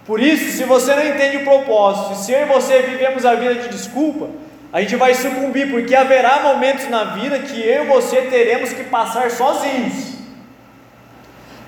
Por 0.06 0.22
isso, 0.22 0.58
se 0.58 0.64
você 0.66 0.94
não 0.96 1.08
entende 1.08 1.38
o 1.38 1.44
propósito, 1.44 2.16
se 2.16 2.32
eu 2.34 2.42
e 2.42 2.46
você 2.46 2.82
vivemos 2.82 3.26
a 3.26 3.36
vida 3.36 3.56
de 3.56 3.70
desculpa, 3.70 4.30
a 4.72 4.82
gente 4.82 4.96
vai 4.96 5.14
sucumbir, 5.16 5.72
porque 5.72 5.96
haverá 5.96 6.42
momentos 6.42 6.90
na 6.90 7.16
vida 7.16 7.40
que 7.40 7.60
eu 7.62 7.86
e 7.86 7.88
você 7.88 8.24
teremos 8.24 8.74
que 8.74 8.84
passar 8.84 9.32
sozinhos. 9.32 10.13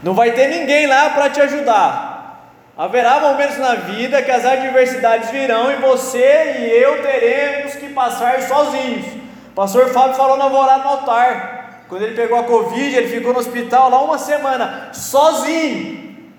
Não 0.06 0.14
vai 0.14 0.34
ter 0.34 0.50
ninguém 0.50 0.86
lá 0.86 1.10
para 1.10 1.32
te 1.32 1.42
ajudar. 1.42 2.52
Haverá 2.78 3.20
momentos 3.20 3.58
na 3.58 3.74
vida 3.74 4.22
que 4.22 4.30
as 4.30 4.46
adversidades 4.46 5.32
virão 5.32 5.72
e 5.72 5.78
você 5.78 6.58
e 6.60 6.70
eu 6.80 7.02
teremos 7.02 7.74
que 7.74 7.90
passar 7.90 8.40
sozinhos. 8.44 9.04
O 9.48 9.56
pastor 9.56 9.90
Fábio 9.90 10.16
falou 10.16 10.38
na 10.38 10.46
orar 10.46 10.84
no 10.84 10.90
altar. 10.90 11.86
Quando 11.90 12.04
ele 12.04 12.16
pegou 12.16 12.38
a 12.38 12.44
Covid, 12.44 12.96
ele 12.96 13.08
ficou 13.08 13.34
no 13.34 13.40
hospital 13.40 13.90
lá 13.90 14.00
uma 14.04 14.20
semana, 14.20 14.90
sozinho. 14.94 16.30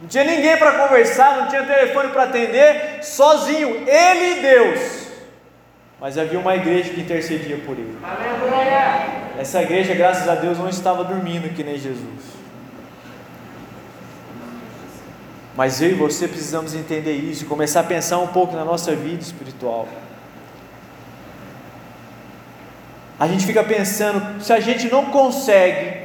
Não 0.00 0.06
tinha 0.08 0.22
ninguém 0.22 0.56
para 0.56 0.86
conversar, 0.86 1.38
não 1.38 1.48
tinha 1.48 1.64
telefone 1.64 2.10
para 2.10 2.22
atender, 2.22 3.02
sozinho, 3.02 3.82
ele 3.84 4.38
e 4.38 4.42
Deus. 4.42 5.08
Mas 6.00 6.16
havia 6.16 6.38
uma 6.38 6.54
igreja 6.54 6.92
que 6.92 7.00
intercedia 7.00 7.56
por 7.66 7.76
ele. 7.76 7.98
Essa 9.40 9.60
igreja, 9.60 9.92
graças 9.92 10.28
a 10.28 10.36
Deus, 10.36 10.56
não 10.56 10.68
estava 10.68 11.02
dormindo 11.02 11.52
que 11.52 11.64
nem 11.64 11.76
Jesus. 11.76 12.41
Mas 15.56 15.82
eu 15.82 15.90
e 15.90 15.94
você 15.94 16.26
precisamos 16.26 16.74
entender 16.74 17.12
isso 17.12 17.44
e 17.44 17.46
começar 17.46 17.80
a 17.80 17.84
pensar 17.84 18.18
um 18.18 18.28
pouco 18.28 18.56
na 18.56 18.64
nossa 18.64 18.94
vida 18.94 19.22
espiritual. 19.22 19.86
A 23.18 23.28
gente 23.28 23.46
fica 23.46 23.62
pensando, 23.62 24.42
se 24.42 24.52
a 24.52 24.60
gente 24.60 24.90
não 24.90 25.06
consegue 25.06 26.02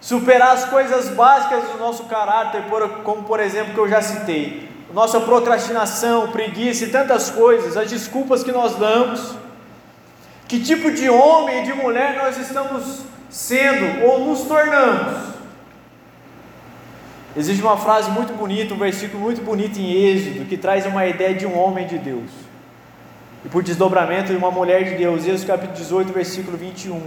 superar 0.00 0.52
as 0.52 0.66
coisas 0.66 1.08
básicas 1.08 1.64
do 1.70 1.78
nosso 1.78 2.04
caráter, 2.04 2.64
como 3.02 3.24
por 3.24 3.40
exemplo 3.40 3.74
que 3.74 3.80
eu 3.80 3.88
já 3.88 4.00
citei, 4.00 4.68
nossa 4.92 5.20
procrastinação, 5.20 6.28
preguiça 6.28 6.84
e 6.84 6.90
tantas 6.90 7.30
coisas, 7.30 7.76
as 7.76 7.90
desculpas 7.90 8.44
que 8.44 8.52
nós 8.52 8.76
damos, 8.76 9.34
que 10.46 10.60
tipo 10.60 10.90
de 10.90 11.10
homem 11.10 11.62
e 11.62 11.64
de 11.64 11.72
mulher 11.72 12.16
nós 12.16 12.38
estamos 12.38 13.00
sendo 13.28 14.04
ou 14.04 14.26
nos 14.26 14.42
tornamos? 14.42 15.37
Existe 17.38 17.62
uma 17.62 17.76
frase 17.76 18.10
muito 18.10 18.32
bonita, 18.32 18.74
um 18.74 18.78
versículo 18.78 19.22
muito 19.22 19.40
bonito 19.42 19.78
em 19.78 19.92
Êxodo, 19.92 20.44
que 20.44 20.56
traz 20.56 20.84
uma 20.86 21.06
ideia 21.06 21.32
de 21.32 21.46
um 21.46 21.56
homem 21.56 21.86
de 21.86 21.96
Deus. 21.96 22.28
e 23.44 23.48
por 23.48 23.62
desdobramento 23.62 24.32
de 24.32 24.36
uma 24.36 24.50
mulher 24.50 24.82
de 24.82 24.96
Deus. 24.96 25.24
Êxodo 25.24 25.46
capítulo 25.46 25.78
18, 25.78 26.12
versículo 26.12 26.56
21. 26.56 27.00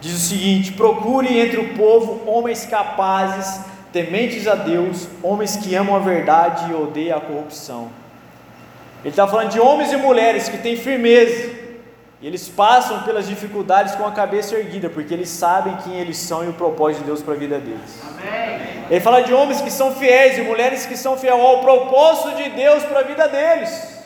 Diz 0.00 0.12
o 0.12 0.18
seguinte: 0.18 0.72
Procure 0.72 1.38
entre 1.38 1.60
o 1.60 1.74
povo 1.74 2.28
homens 2.28 2.66
capazes, 2.66 3.60
tementes 3.92 4.48
a 4.48 4.56
Deus, 4.56 5.06
homens 5.22 5.54
que 5.54 5.72
amam 5.76 5.94
a 5.94 6.00
verdade 6.00 6.72
e 6.72 6.74
odeiam 6.74 7.18
a 7.18 7.20
corrupção. 7.20 7.90
Ele 9.04 9.10
está 9.10 9.28
falando 9.28 9.50
de 9.50 9.60
homens 9.60 9.92
e 9.92 9.96
mulheres 9.96 10.48
que 10.48 10.58
têm 10.58 10.76
firmeza, 10.76 11.49
e 12.22 12.26
eles 12.26 12.48
passam 12.48 13.02
pelas 13.02 13.26
dificuldades 13.26 13.94
com 13.94 14.06
a 14.06 14.12
cabeça 14.12 14.54
erguida, 14.54 14.90
porque 14.90 15.14
eles 15.14 15.30
sabem 15.30 15.76
quem 15.78 15.98
eles 15.98 16.18
são 16.18 16.44
e 16.44 16.48
o 16.48 16.52
propósito 16.52 17.00
de 17.00 17.06
Deus 17.06 17.22
para 17.22 17.32
a 17.32 17.36
vida 17.36 17.58
deles. 17.58 17.98
Amém. 18.06 18.84
Ele 18.90 19.00
fala 19.00 19.22
de 19.22 19.32
homens 19.32 19.60
que 19.62 19.70
são 19.70 19.94
fiéis 19.94 20.36
e 20.36 20.42
mulheres 20.42 20.84
que 20.84 20.96
são 20.96 21.16
fiéis 21.16 21.40
ao 21.40 21.60
propósito 21.60 22.36
de 22.36 22.50
Deus 22.50 22.82
para 22.82 23.00
a 23.00 23.04
vida 23.04 23.26
deles. 23.26 24.00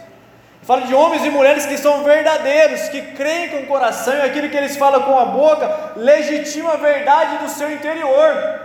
Fala 0.62 0.82
de 0.82 0.94
homens 0.94 1.24
e 1.24 1.30
mulheres 1.30 1.66
que 1.66 1.76
são 1.76 2.04
verdadeiros, 2.04 2.88
que 2.88 3.02
creem 3.02 3.48
com 3.48 3.58
o 3.58 3.66
coração 3.66 4.14
e 4.14 4.22
aquilo 4.22 4.48
que 4.48 4.56
eles 4.56 4.76
falam 4.76 5.02
com 5.02 5.18
a 5.18 5.24
boca 5.26 5.92
legitima 5.96 6.72
a 6.72 6.76
verdade 6.76 7.38
do 7.38 7.50
seu 7.50 7.70
interior. 7.70 8.60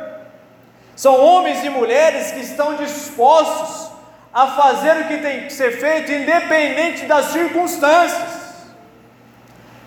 São 0.96 1.20
homens 1.20 1.63
e 1.63 1.70
mulheres 1.70 2.32
que 2.32 2.41
estão 2.41 2.75
dispostos 2.75 3.89
a 4.32 4.48
fazer 4.48 4.96
o 4.98 5.08
que 5.08 5.18
tem 5.18 5.41
que 5.41 5.53
ser 5.53 5.79
feito, 5.79 6.12
independente 6.12 7.06
das 7.06 7.25
circunstâncias, 7.27 8.49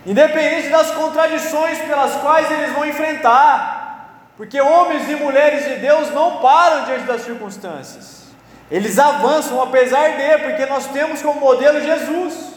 independente 0.04 0.68
das 0.68 0.90
contradições 0.90 1.78
pelas 1.78 2.16
quais 2.16 2.50
eles 2.50 2.72
vão 2.72 2.84
enfrentar, 2.84 4.32
porque 4.36 4.60
homens 4.60 5.08
e 5.08 5.14
mulheres 5.14 5.64
de 5.64 5.76
Deus 5.76 6.10
não 6.10 6.38
param 6.38 6.84
diante 6.84 7.04
das 7.04 7.22
circunstâncias. 7.22 8.22
Eles 8.70 8.98
avançam 8.98 9.60
apesar 9.62 10.16
de, 10.16 10.38
porque 10.38 10.66
nós 10.66 10.86
temos 10.86 11.20
como 11.20 11.40
modelo 11.40 11.80
Jesus. 11.80 12.52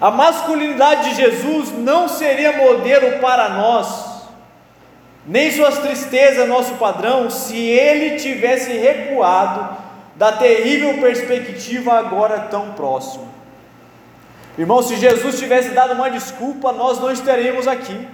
A 0.00 0.10
masculinidade 0.10 1.10
de 1.10 1.16
Jesus 1.16 1.70
não 1.72 2.08
seria 2.08 2.56
modelo 2.56 3.20
para 3.20 3.50
nós, 3.50 4.26
nem 5.24 5.50
suas 5.52 5.78
tristezas 5.78 6.48
nosso 6.48 6.74
padrão, 6.74 7.30
se 7.30 7.56
ele 7.56 8.18
tivesse 8.18 8.72
recuado 8.72 9.76
da 10.16 10.32
terrível 10.32 11.00
perspectiva 11.00 11.94
agora 11.94 12.40
tão 12.50 12.72
próximo. 12.72 13.33
Irmão, 14.56 14.82
se 14.82 14.96
Jesus 14.96 15.38
tivesse 15.38 15.70
dado 15.70 15.94
uma 15.94 16.10
desculpa, 16.10 16.72
nós 16.72 17.00
não 17.00 17.10
estaríamos 17.10 17.66
aqui. 17.66 18.08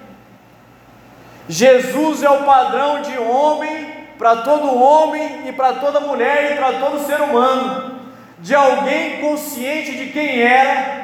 Jesus 1.49 2.23
é 2.23 2.31
o 2.31 2.45
padrão 2.45 3.03
de 3.03 3.19
homem 3.19 3.91
para 4.17 4.37
todo 4.37 4.79
homem 4.79 5.49
e 5.49 5.53
para 5.53 5.75
toda 5.75 6.01
mulher 6.01 6.53
e 6.53 6.57
para 6.57 6.75
todo 6.75 7.05
ser 7.07 7.21
humano, 7.21 8.01
de 8.39 8.55
alguém 8.55 9.21
consciente 9.21 9.97
de 9.97 10.13
quem 10.13 10.41
era 10.41 11.01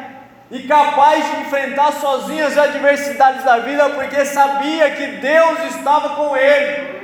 e 0.51 0.61
capaz 0.63 1.25
de 1.25 1.41
enfrentar 1.41 1.93
sozinho 1.93 2.47
as 2.47 2.57
adversidades 2.57 3.43
da 3.43 3.59
vida, 3.59 3.89
porque 3.91 4.25
sabia 4.25 4.91
que 4.91 5.07
Deus 5.07 5.75
estava 5.75 6.11
com 6.11 6.37
ele. 6.37 6.97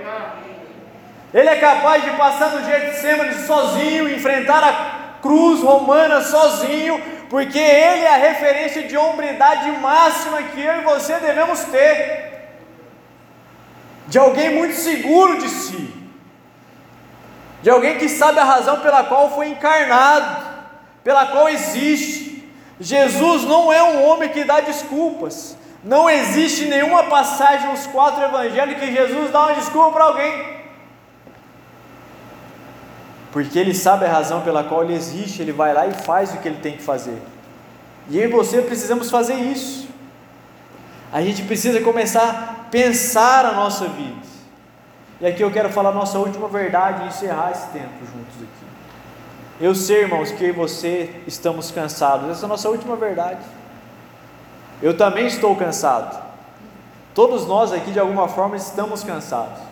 Ele 1.34 1.48
é 1.48 1.56
capaz 1.56 2.04
de 2.04 2.10
passar 2.10 2.50
no 2.50 2.64
Getsemane 2.64 3.34
sozinho, 3.46 4.08
enfrentar 4.08 4.62
a 4.62 5.18
cruz 5.22 5.62
romana 5.62 6.20
sozinho, 6.20 7.00
porque 7.32 7.58
ele 7.58 8.04
é 8.04 8.14
a 8.14 8.24
referência 8.28 8.82
de 8.84 8.96
hombridade 8.96 9.68
máxima 9.72 10.40
que 10.44 10.60
eu 10.60 10.74
e 10.80 10.84
você 10.84 11.18
devemos 11.18 11.64
ter. 11.64 12.52
De 14.06 14.18
alguém 14.18 14.50
muito 14.54 14.76
seguro 14.76 15.38
de 15.38 15.48
si 15.48 16.02
de 17.62 17.70
alguém 17.70 17.96
que 17.96 18.08
sabe 18.08 18.40
a 18.40 18.44
razão 18.44 18.80
pela 18.80 19.04
qual 19.04 19.32
foi 19.32 19.48
encarnado, 19.48 20.44
pela 21.04 21.26
qual 21.26 21.48
existe. 21.48 22.50
Jesus 22.80 23.44
não 23.44 23.72
é 23.72 23.80
um 23.84 24.04
homem 24.04 24.28
que 24.30 24.42
dá 24.42 24.60
desculpas. 24.60 25.56
Não 25.84 26.10
existe 26.10 26.64
nenhuma 26.64 27.04
passagem 27.04 27.70
nos 27.70 27.86
quatro 27.86 28.22
evangelhos 28.24 28.80
que 28.80 28.92
Jesus 28.92 29.30
dá 29.30 29.46
uma 29.46 29.54
desculpa 29.54 29.92
para 29.92 30.04
alguém. 30.04 30.61
Porque 33.32 33.58
ele 33.58 33.74
sabe 33.74 34.04
a 34.04 34.12
razão 34.12 34.42
pela 34.42 34.62
qual 34.62 34.84
ele 34.84 34.94
existe, 34.94 35.40
ele 35.40 35.52
vai 35.52 35.72
lá 35.72 35.86
e 35.86 35.94
faz 35.94 36.32
o 36.34 36.36
que 36.36 36.46
ele 36.46 36.58
tem 36.60 36.76
que 36.76 36.82
fazer. 36.82 37.20
E 38.08 38.18
eu 38.18 38.28
e 38.28 38.32
você 38.32 38.60
precisamos 38.60 39.10
fazer 39.10 39.34
isso. 39.34 39.88
A 41.10 41.22
gente 41.22 41.42
precisa 41.42 41.80
começar 41.80 42.28
a 42.28 42.70
pensar 42.70 43.46
a 43.46 43.52
nossa 43.52 43.86
vida. 43.86 44.20
E 45.20 45.26
aqui 45.26 45.42
eu 45.42 45.50
quero 45.50 45.70
falar 45.70 45.92
nossa 45.92 46.18
última 46.18 46.46
verdade 46.46 47.04
e 47.04 47.08
encerrar 47.08 47.52
esse 47.52 47.66
tempo 47.68 47.94
juntos 48.00 48.34
aqui. 48.36 48.66
Eu 49.60 49.74
sei, 49.74 50.02
irmãos, 50.02 50.30
que 50.30 50.44
eu 50.44 50.48
e 50.48 50.52
você 50.52 51.22
estamos 51.26 51.70
cansados. 51.70 52.28
Essa 52.28 52.42
é 52.42 52.46
a 52.46 52.48
nossa 52.48 52.68
última 52.68 52.96
verdade. 52.96 53.40
Eu 54.82 54.96
também 54.96 55.26
estou 55.26 55.54
cansado. 55.56 56.20
Todos 57.14 57.46
nós 57.46 57.72
aqui, 57.72 57.92
de 57.92 58.00
alguma 58.00 58.26
forma, 58.28 58.56
estamos 58.56 59.04
cansados. 59.04 59.71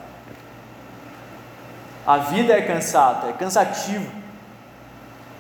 A 2.06 2.16
vida 2.18 2.52
é 2.52 2.62
cansada, 2.62 3.28
é 3.28 3.32
cansativa. 3.32 4.10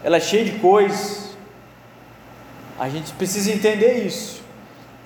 Ela 0.02 0.18
é 0.18 0.20
cheia 0.20 0.44
de 0.44 0.58
coisas. 0.58 1.36
A 2.78 2.88
gente 2.88 3.12
precisa 3.12 3.52
entender 3.52 4.04
isso. 4.04 4.42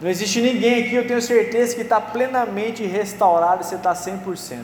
Não 0.00 0.10
existe 0.10 0.40
ninguém 0.40 0.84
aqui, 0.84 0.94
eu 0.94 1.06
tenho 1.06 1.22
certeza, 1.22 1.74
que 1.74 1.82
está 1.82 2.00
plenamente 2.00 2.84
restaurado 2.84 3.62
e 3.62 3.66
você 3.66 3.76
está 3.76 3.94
100%. 3.94 4.58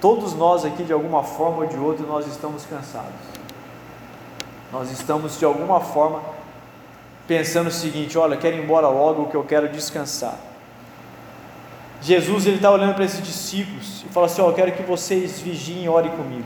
Todos 0.00 0.34
nós 0.34 0.64
aqui, 0.64 0.82
de 0.82 0.92
alguma 0.92 1.22
forma 1.22 1.58
ou 1.62 1.66
de 1.66 1.76
outra, 1.78 2.04
nós 2.04 2.26
estamos 2.26 2.66
cansados. 2.66 3.12
Nós 4.70 4.90
estamos, 4.90 5.38
de 5.38 5.44
alguma 5.44 5.80
forma, 5.80 6.20
pensando 7.26 7.68
o 7.68 7.72
seguinte: 7.72 8.18
olha, 8.18 8.36
quero 8.36 8.56
ir 8.56 8.62
embora 8.62 8.88
logo, 8.88 9.30
que 9.30 9.34
eu 9.34 9.44
quero 9.44 9.68
descansar. 9.68 10.36
Jesus 12.04 12.44
ele 12.44 12.56
está 12.56 12.70
olhando 12.70 12.94
para 12.94 13.04
esses 13.06 13.22
discípulos 13.22 14.04
e 14.04 14.12
fala 14.12 14.26
assim: 14.26 14.42
ó, 14.42 14.50
eu 14.50 14.52
quero 14.52 14.72
que 14.72 14.82
vocês 14.82 15.40
vigiem 15.40 15.84
e 15.84 15.88
orem 15.88 16.10
comigo. 16.10 16.44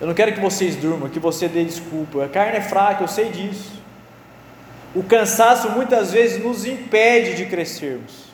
Eu 0.00 0.06
não 0.06 0.14
quero 0.14 0.32
que 0.32 0.40
vocês 0.40 0.76
durmam, 0.76 1.08
que 1.08 1.18
você 1.18 1.48
dê 1.48 1.64
desculpa. 1.64 2.24
A 2.24 2.28
carne 2.28 2.58
é 2.58 2.60
fraca, 2.60 3.02
eu 3.02 3.08
sei 3.08 3.30
disso. 3.30 3.72
O 4.94 5.02
cansaço 5.02 5.70
muitas 5.70 6.12
vezes 6.12 6.42
nos 6.44 6.64
impede 6.64 7.34
de 7.34 7.46
crescermos. 7.46 8.26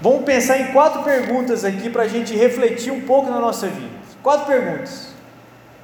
Vamos 0.00 0.24
pensar 0.24 0.58
em 0.58 0.72
quatro 0.72 1.02
perguntas 1.02 1.66
aqui 1.66 1.90
para 1.90 2.04
a 2.04 2.08
gente 2.08 2.34
refletir 2.34 2.90
um 2.90 3.02
pouco 3.02 3.30
na 3.30 3.40
nossa 3.40 3.66
vida. 3.66 3.92
Quatro 4.22 4.46
perguntas. 4.46 5.08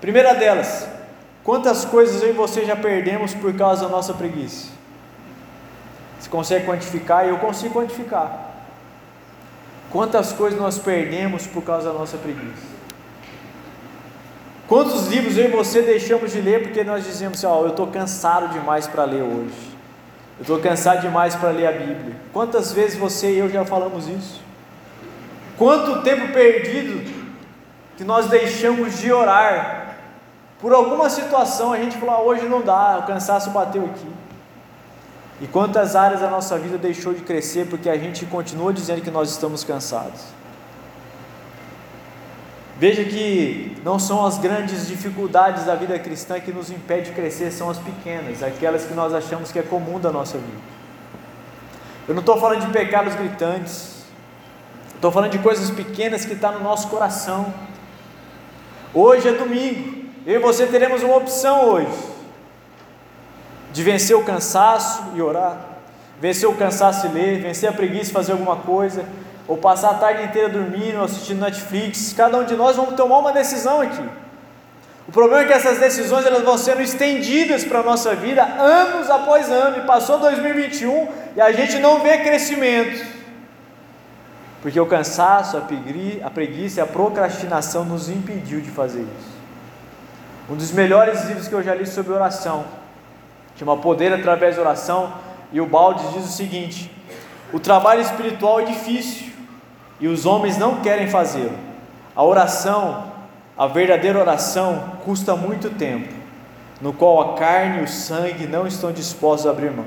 Primeira 0.01 0.35
delas: 0.35 0.88
quantas 1.44 1.85
coisas 1.85 2.23
eu 2.23 2.31
e 2.31 2.33
você 2.33 2.64
já 2.64 2.75
perdemos 2.75 3.35
por 3.35 3.55
causa 3.55 3.83
da 3.83 3.88
nossa 3.90 4.14
preguiça? 4.14 4.80
Você 6.20 6.28
consegue 6.28 6.66
quantificar? 6.66 7.26
Eu 7.26 7.38
consigo 7.38 7.74
quantificar. 7.74 8.50
Quantas 9.90 10.33
coisas 10.33 10.61
nós 10.61 10.78
perdemos 10.78 11.46
por 11.46 11.64
causa 11.64 11.90
da 11.90 11.98
nossa 11.98 12.18
preguiça? 12.18 12.68
Quantos 14.68 15.09
livros 15.09 15.37
eu 15.37 15.46
e 15.46 15.48
você 15.48 15.83
deixamos 15.83 16.30
de 16.30 16.40
ler 16.40 16.62
porque 16.62 16.85
nós 16.85 17.04
dizemos 17.04 17.38
assim: 17.38 17.46
Ó, 17.46 17.62
eu 17.62 17.70
estou 17.70 17.87
cansado 17.88 18.52
demais 18.52 18.87
para 18.87 19.04
ler 19.04 19.22
hoje. 19.22 19.70
Eu 20.38 20.42
estou 20.42 20.61
cansado 20.61 21.00
demais 21.00 21.35
para 21.35 21.50
ler 21.50 21.66
a 21.66 21.72
Bíblia. 21.72 22.16
Quantas 22.33 22.72
vezes 22.72 22.96
você 22.96 23.33
e 23.33 23.38
eu 23.38 23.48
já 23.48 23.64
falamos 23.64 24.06
isso? 24.06 24.40
Quanto 25.59 26.02
tempo 26.02 26.33
perdido 26.33 27.12
que 27.96 28.04
nós 28.04 28.28
deixamos 28.28 28.98
de 28.98 29.12
orar 29.12 29.96
por 30.61 30.72
alguma 30.72 31.11
situação, 31.11 31.72
a 31.72 31.78
gente 31.78 31.96
falou, 31.96 32.14
ah, 32.14 32.22
hoje 32.22 32.46
não 32.46 32.62
dá, 32.62 32.98
o 32.98 33.06
cansaço 33.06 33.50
bateu 33.50 33.85
aqui. 33.85 34.19
E 35.40 35.46
quantas 35.46 35.96
áreas 35.96 36.20
da 36.20 36.29
nossa 36.29 36.59
vida 36.59 36.76
deixou 36.76 37.14
de 37.14 37.22
crescer 37.22 37.66
porque 37.66 37.88
a 37.88 37.96
gente 37.96 38.26
continua 38.26 38.72
dizendo 38.72 39.00
que 39.00 39.11
nós 39.11 39.31
estamos 39.31 39.64
cansados? 39.64 40.20
Veja 42.79 43.05
que 43.05 43.76
não 43.83 43.98
são 43.98 44.24
as 44.24 44.38
grandes 44.38 44.87
dificuldades 44.87 45.64
da 45.64 45.74
vida 45.74 45.98
cristã 45.98 46.38
que 46.40 46.53
nos 46.53 46.70
impedem 46.70 47.05
de 47.05 47.12
crescer, 47.12 47.50
são 47.50 47.70
as 47.70 47.79
pequenas, 47.79 48.42
aquelas 48.42 48.85
que 48.85 48.94
nós 48.94 49.14
achamos 49.14 49.50
que 49.50 49.59
é 49.59 49.62
comum 49.62 49.98
da 49.98 50.11
nossa 50.11 50.37
vida. 50.37 50.81
Eu 52.07 52.14
não 52.14 52.20
estou 52.20 52.38
falando 52.38 52.66
de 52.66 52.72
pecados 52.72 53.14
gritantes, 53.14 54.05
estou 54.94 55.11
falando 55.11 55.31
de 55.31 55.38
coisas 55.38 55.70
pequenas 55.70 56.24
que 56.24 56.33
estão 56.33 56.53
tá 56.53 56.59
no 56.59 56.64
nosso 56.64 56.88
coração. 56.88 57.53
Hoje 58.92 59.29
é 59.29 59.33
domingo, 59.33 60.05
eu 60.26 60.37
e 60.37 60.38
você 60.38 60.66
teremos 60.66 61.03
uma 61.03 61.16
opção 61.16 61.66
hoje 61.66 62.10
de 63.72 63.83
vencer 63.83 64.16
o 64.16 64.24
cansaço 64.24 65.02
e 65.14 65.22
orar, 65.22 65.56
vencer 66.20 66.48
o 66.48 66.54
cansaço 66.54 67.06
e 67.06 67.11
ler, 67.11 67.40
vencer 67.40 67.68
a 67.68 67.72
preguiça 67.72 68.11
e 68.11 68.12
fazer 68.12 68.33
alguma 68.33 68.56
coisa, 68.56 69.04
ou 69.46 69.56
passar 69.56 69.90
a 69.90 69.94
tarde 69.94 70.24
inteira 70.24 70.48
dormindo, 70.48 71.02
assistindo 71.02 71.40
Netflix, 71.40 72.12
cada 72.12 72.38
um 72.38 72.44
de 72.44 72.54
nós 72.54 72.76
vamos 72.76 72.94
tomar 72.94 73.18
uma 73.18 73.33
decisão 73.33 73.80
aqui. 73.80 74.09
O 75.09 75.12
problema 75.12 75.42
é 75.42 75.46
que 75.46 75.52
essas 75.52 75.78
decisões 75.78 76.24
elas 76.24 76.44
vão 76.44 76.56
sendo 76.56 76.83
estendidas 76.83 77.64
para 77.64 77.80
a 77.80 77.83
nossa 77.83 78.14
vida 78.14 78.44
anos 78.44 79.11
após 79.11 79.50
ano, 79.50 79.78
e 79.78 79.80
passou 79.80 80.18
2021 80.20 81.09
e 81.35 81.40
a 81.40 81.50
gente 81.50 81.78
não 81.80 82.00
vê 82.00 82.18
crescimento, 82.18 83.04
porque 84.62 84.78
o 84.78 84.87
cansaço, 84.87 85.56
a 85.56 86.30
preguiça, 86.30 86.83
a 86.83 86.87
procrastinação 86.87 87.85
nos 87.85 88.09
impediu 88.09 88.61
de 88.61 88.70
fazer 88.70 89.00
isso. 89.00 89.40
Um 90.48 90.54
dos 90.54 90.70
melhores 90.70 91.24
livros 91.24 91.48
que 91.48 91.54
eu 91.54 91.62
já 91.62 91.74
li 91.74 91.87
sobre 91.87 92.12
oração, 92.12 92.64
chama 93.61 93.77
Poder 93.77 94.11
através 94.11 94.57
da 94.57 94.62
Oração, 94.62 95.12
e 95.53 95.61
o 95.61 95.66
Balde 95.66 96.03
diz 96.14 96.25
o 96.25 96.33
seguinte: 96.33 96.90
o 97.53 97.61
trabalho 97.61 98.01
espiritual 98.01 98.61
é 98.61 98.64
difícil 98.64 99.27
e 100.01 100.09
os 100.09 100.25
homens 100.25 100.57
não 100.57 100.81
querem 100.81 101.09
fazê-lo. 101.09 101.59
A 102.16 102.25
oração, 102.25 103.12
a 103.59 103.66
verdadeira 103.66 104.18
oração, 104.18 104.94
custa 105.05 105.37
muito 105.37 105.68
tempo, 105.68 106.09
no 106.81 106.94
qual 106.94 107.20
a 107.20 107.35
carne 107.35 107.81
e 107.81 107.85
o 107.85 107.88
sangue 107.88 108.46
não 108.46 108.66
estão 108.66 108.92
dispostos 108.92 109.46
a 109.46 109.51
abrir 109.51 109.70
mão. 109.70 109.85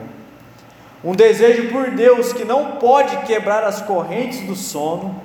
Um 1.04 1.16
desejo 1.16 1.70
por 1.70 1.90
Deus 1.90 2.32
que 2.32 2.46
não 2.46 2.74
pode 2.74 3.18
quebrar 3.26 3.64
as 3.64 3.82
correntes 3.82 4.42
do 4.42 4.56
sono 4.56 5.20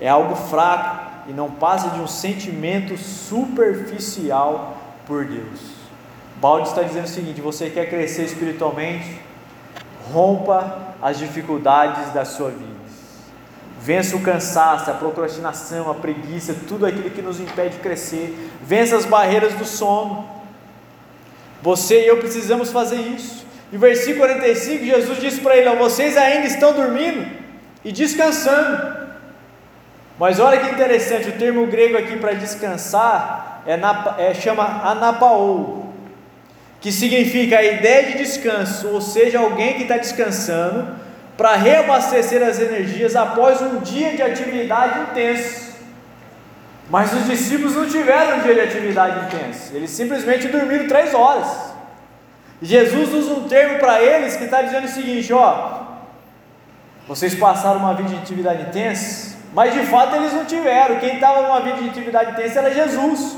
é 0.00 0.08
algo 0.08 0.34
fraco 0.34 1.28
e 1.28 1.32
não 1.32 1.48
passa 1.48 1.90
de 1.90 2.00
um 2.00 2.08
sentimento 2.08 2.98
superficial 2.98 4.76
por 5.06 5.24
Deus. 5.24 5.81
Balde 6.42 6.70
está 6.70 6.82
dizendo 6.82 7.04
o 7.04 7.08
seguinte: 7.08 7.40
você 7.40 7.70
quer 7.70 7.88
crescer 7.88 8.24
espiritualmente? 8.24 9.16
Rompa 10.12 10.88
as 11.00 11.16
dificuldades 11.16 12.12
da 12.12 12.24
sua 12.24 12.50
vida. 12.50 12.82
Vença 13.80 14.16
o 14.16 14.22
cansaço, 14.22 14.90
a 14.90 14.94
procrastinação, 14.94 15.88
a 15.88 15.94
preguiça, 15.94 16.56
tudo 16.66 16.84
aquilo 16.84 17.10
que 17.10 17.22
nos 17.22 17.38
impede 17.38 17.76
de 17.76 17.80
crescer. 17.80 18.50
Vença 18.60 18.96
as 18.96 19.04
barreiras 19.04 19.54
do 19.54 19.64
sono. 19.64 20.28
Você 21.62 22.02
e 22.02 22.08
eu 22.08 22.16
precisamos 22.16 22.72
fazer 22.72 22.96
isso. 22.96 23.46
Em 23.72 23.78
versículo 23.78 24.26
45, 24.26 24.84
Jesus 24.84 25.20
disse 25.20 25.40
para 25.40 25.56
ele: 25.56 25.72
Vocês 25.76 26.16
ainda 26.16 26.48
estão 26.48 26.72
dormindo 26.72 27.24
e 27.84 27.92
descansando. 27.92 28.96
Mas 30.18 30.40
olha 30.40 30.58
que 30.58 30.72
interessante, 30.72 31.28
o 31.28 31.38
termo 31.38 31.68
grego 31.68 31.96
aqui 31.96 32.16
para 32.16 32.32
descansar 32.32 33.62
é, 33.64 33.78
é, 34.18 34.34
chama 34.34 34.64
anapaou, 34.84 35.91
que 36.82 36.90
significa 36.90 37.58
a 37.58 37.62
ideia 37.62 38.10
de 38.10 38.18
descanso, 38.18 38.88
ou 38.88 39.00
seja, 39.00 39.38
alguém 39.38 39.74
que 39.74 39.82
está 39.82 39.96
descansando 39.96 40.88
para 41.36 41.54
reabastecer 41.54 42.42
as 42.42 42.58
energias 42.58 43.14
após 43.14 43.62
um 43.62 43.78
dia 43.78 44.16
de 44.16 44.22
atividade 44.22 44.98
intensa. 45.00 45.74
Mas 46.90 47.12
os 47.12 47.24
discípulos 47.26 47.76
não 47.76 47.88
tiveram 47.88 48.38
um 48.38 48.40
dia 48.40 48.54
de 48.54 48.60
atividade 48.62 49.26
intensa, 49.26 49.76
eles 49.76 49.90
simplesmente 49.90 50.48
dormiram 50.48 50.88
três 50.88 51.14
horas. 51.14 51.72
Jesus 52.60 53.14
usa 53.14 53.32
um 53.32 53.48
termo 53.48 53.78
para 53.78 54.02
eles 54.02 54.36
que 54.36 54.44
está 54.44 54.60
dizendo 54.60 54.86
o 54.86 54.90
seguinte: 54.90 55.32
ó, 55.32 55.82
vocês 57.06 57.32
passaram 57.36 57.78
uma 57.78 57.94
vida 57.94 58.08
de 58.08 58.16
atividade 58.16 58.62
intensa, 58.62 59.36
mas 59.54 59.72
de 59.72 59.86
fato 59.86 60.16
eles 60.16 60.32
não 60.32 60.44
tiveram. 60.44 60.98
Quem 60.98 61.14
estava 61.14 61.42
numa 61.42 61.60
vida 61.60 61.80
de 61.80 61.90
atividade 61.90 62.32
intensa 62.32 62.58
era 62.58 62.74
Jesus, 62.74 63.36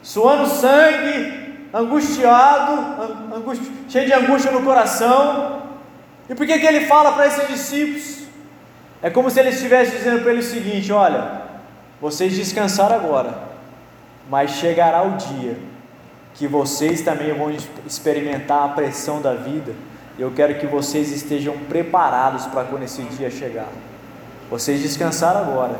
suando 0.00 0.46
sangue, 0.46 1.43
angustiado, 1.74 3.34
angusti 3.34 3.72
cheio 3.88 4.06
de 4.06 4.12
angústia 4.12 4.52
no 4.52 4.62
coração. 4.62 5.62
E 6.30 6.34
por 6.34 6.46
que, 6.46 6.58
que 6.58 6.66
ele 6.66 6.86
fala 6.86 7.12
para 7.12 7.26
esses 7.26 7.48
discípulos? 7.48 8.24
É 9.02 9.10
como 9.10 9.28
se 9.28 9.40
ele 9.40 9.50
estivesse 9.50 9.96
dizendo 9.96 10.22
para 10.22 10.32
eles 10.32 10.46
o 10.46 10.54
seguinte: 10.54 10.92
olha, 10.92 11.42
vocês 12.00 12.34
descansaram 12.34 12.96
agora, 12.96 13.34
mas 14.30 14.52
chegará 14.52 15.02
o 15.02 15.16
dia 15.16 15.58
que 16.34 16.48
vocês 16.48 17.02
também 17.02 17.32
vão 17.32 17.50
experimentar 17.86 18.64
a 18.64 18.68
pressão 18.68 19.20
da 19.20 19.34
vida. 19.34 19.72
Eu 20.18 20.32
quero 20.32 20.54
que 20.56 20.66
vocês 20.66 21.10
estejam 21.10 21.56
preparados 21.68 22.46
para 22.46 22.64
quando 22.64 22.84
esse 22.84 23.02
dia 23.02 23.30
chegar. 23.30 23.68
Vocês 24.50 24.80
descansaram 24.80 25.40
agora 25.40 25.74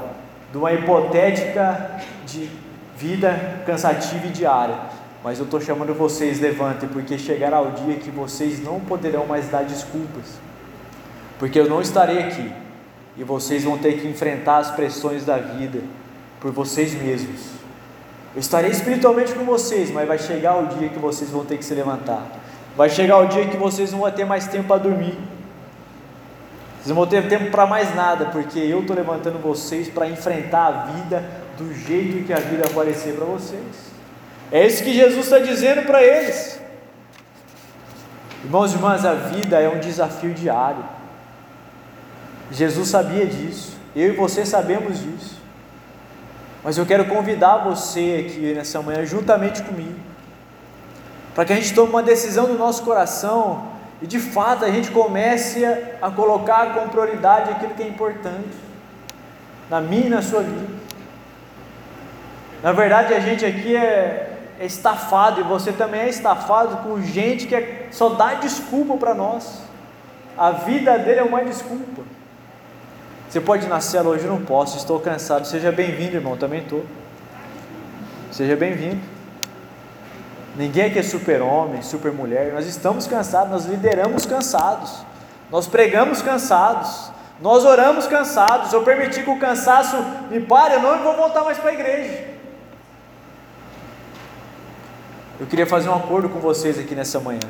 de 0.50 0.58
uma 0.58 0.72
hipotética 0.72 2.00
de 2.26 2.48
vida 2.96 3.62
cansativa 3.66 4.26
e 4.26 4.30
diária, 4.30 4.76
mas 5.24 5.38
eu 5.38 5.46
estou 5.46 5.58
chamando 5.58 5.94
vocês, 5.94 6.38
levantem, 6.38 6.86
porque 6.86 7.16
chegará 7.16 7.58
o 7.62 7.70
dia 7.70 7.96
que 7.96 8.10
vocês 8.10 8.62
não 8.62 8.78
poderão 8.78 9.26
mais 9.26 9.48
dar 9.48 9.64
desculpas, 9.64 10.38
porque 11.38 11.58
eu 11.58 11.66
não 11.66 11.80
estarei 11.80 12.18
aqui 12.18 12.52
e 13.16 13.24
vocês 13.24 13.64
vão 13.64 13.78
ter 13.78 13.94
que 13.94 14.06
enfrentar 14.06 14.58
as 14.58 14.70
pressões 14.72 15.24
da 15.24 15.38
vida 15.38 15.80
por 16.40 16.52
vocês 16.52 16.92
mesmos. 16.92 17.40
Eu 18.34 18.40
estarei 18.40 18.70
espiritualmente 18.70 19.32
com 19.32 19.46
vocês, 19.46 19.90
mas 19.90 20.06
vai 20.06 20.18
chegar 20.18 20.56
o 20.56 20.66
dia 20.66 20.90
que 20.90 20.98
vocês 20.98 21.30
vão 21.30 21.42
ter 21.42 21.56
que 21.56 21.64
se 21.64 21.72
levantar. 21.72 22.26
Vai 22.76 22.90
chegar 22.90 23.18
o 23.18 23.26
dia 23.26 23.46
que 23.46 23.56
vocês 23.56 23.92
não 23.92 24.00
vão 24.00 24.10
ter 24.10 24.26
mais 24.26 24.46
tempo 24.46 24.68
para 24.68 24.82
dormir. 24.82 25.16
Vocês 26.76 26.88
não 26.88 26.96
vão 26.96 27.06
ter 27.06 27.28
tempo 27.28 27.50
para 27.50 27.64
mais 27.64 27.94
nada, 27.94 28.26
porque 28.26 28.58
eu 28.58 28.80
estou 28.80 28.94
levantando 28.94 29.38
vocês 29.38 29.88
para 29.88 30.06
enfrentar 30.06 30.66
a 30.66 30.92
vida 30.92 31.24
do 31.56 31.72
jeito 31.72 32.26
que 32.26 32.32
a 32.32 32.40
vida 32.40 32.66
aparecer 32.66 33.14
para 33.14 33.24
vocês. 33.24 33.93
É 34.52 34.66
isso 34.66 34.82
que 34.84 34.94
Jesus 34.94 35.24
está 35.24 35.38
dizendo 35.38 35.86
para 35.86 36.02
eles. 36.02 36.60
Irmãos 38.44 38.72
e 38.72 38.74
irmãs, 38.74 39.04
a 39.04 39.14
vida 39.14 39.58
é 39.58 39.68
um 39.68 39.80
desafio 39.80 40.34
diário. 40.34 40.84
Jesus 42.50 42.88
sabia 42.88 43.26
disso, 43.26 43.76
eu 43.96 44.12
e 44.12 44.16
você 44.16 44.44
sabemos 44.44 45.00
disso. 45.00 45.40
Mas 46.62 46.78
eu 46.78 46.86
quero 46.86 47.06
convidar 47.06 47.58
você 47.58 48.26
aqui 48.26 48.54
nessa 48.54 48.80
manhã, 48.80 49.04
juntamente 49.04 49.62
comigo, 49.62 49.98
para 51.34 51.44
que 51.44 51.52
a 51.52 51.56
gente 51.56 51.74
tome 51.74 51.90
uma 51.90 52.02
decisão 52.02 52.46
no 52.46 52.56
nosso 52.56 52.82
coração 52.84 53.68
e 54.00 54.06
de 54.06 54.18
fato 54.18 54.64
a 54.64 54.70
gente 54.70 54.90
comece 54.90 55.64
a 56.00 56.10
colocar 56.10 56.74
com 56.74 56.88
prioridade 56.88 57.50
aquilo 57.50 57.74
que 57.74 57.82
é 57.82 57.88
importante 57.88 58.56
na 59.70 59.80
minha 59.80 60.06
e 60.06 60.10
na 60.10 60.22
sua 60.22 60.42
vida. 60.42 60.74
Na 62.62 62.72
verdade, 62.72 63.12
a 63.12 63.20
gente 63.20 63.44
aqui 63.44 63.76
é 63.76 64.33
estafado 64.60 65.40
e 65.40 65.44
você 65.44 65.72
também 65.72 66.02
é 66.02 66.08
estafado 66.08 66.76
com 66.78 67.00
gente 67.00 67.46
que 67.46 67.54
é, 67.54 67.88
só 67.90 68.10
dá 68.10 68.34
desculpa 68.34 68.96
para 68.96 69.14
nós. 69.14 69.62
A 70.36 70.50
vida 70.50 70.98
dele 70.98 71.20
é 71.20 71.22
uma 71.22 71.44
desculpa. 71.44 72.02
Você 73.28 73.40
pode 73.40 73.66
nascer 73.66 74.04
hoje, 74.06 74.26
não 74.26 74.44
posso, 74.44 74.76
estou 74.76 75.00
cansado. 75.00 75.46
Seja 75.46 75.72
bem-vindo, 75.72 76.16
irmão, 76.16 76.36
também 76.36 76.60
estou. 76.60 76.84
Seja 78.30 78.54
bem-vindo. 78.54 79.00
Ninguém 80.56 80.84
aqui 80.84 81.00
é 81.00 81.02
super-homem, 81.02 81.82
super-mulher. 81.82 82.52
Nós 82.52 82.66
estamos 82.66 83.06
cansados, 83.06 83.50
nós 83.50 83.64
lideramos 83.64 84.24
cansados, 84.24 85.04
nós 85.50 85.66
pregamos 85.66 86.22
cansados, 86.22 87.10
nós 87.40 87.64
oramos 87.64 88.06
cansados. 88.06 88.72
Eu 88.72 88.82
permiti 88.82 89.22
que 89.22 89.30
o 89.30 89.38
cansaço 89.38 89.96
me 90.30 90.40
pare, 90.40 90.74
eu 90.74 90.80
não 90.80 91.02
vou 91.02 91.16
voltar 91.16 91.42
mais 91.42 91.58
para 91.58 91.70
a 91.70 91.74
igreja. 91.74 92.33
Eu 95.40 95.46
queria 95.46 95.66
fazer 95.66 95.88
um 95.88 95.94
acordo 95.94 96.28
com 96.28 96.38
vocês 96.38 96.78
aqui 96.78 96.94
nessa 96.94 97.18
manhã 97.18 97.40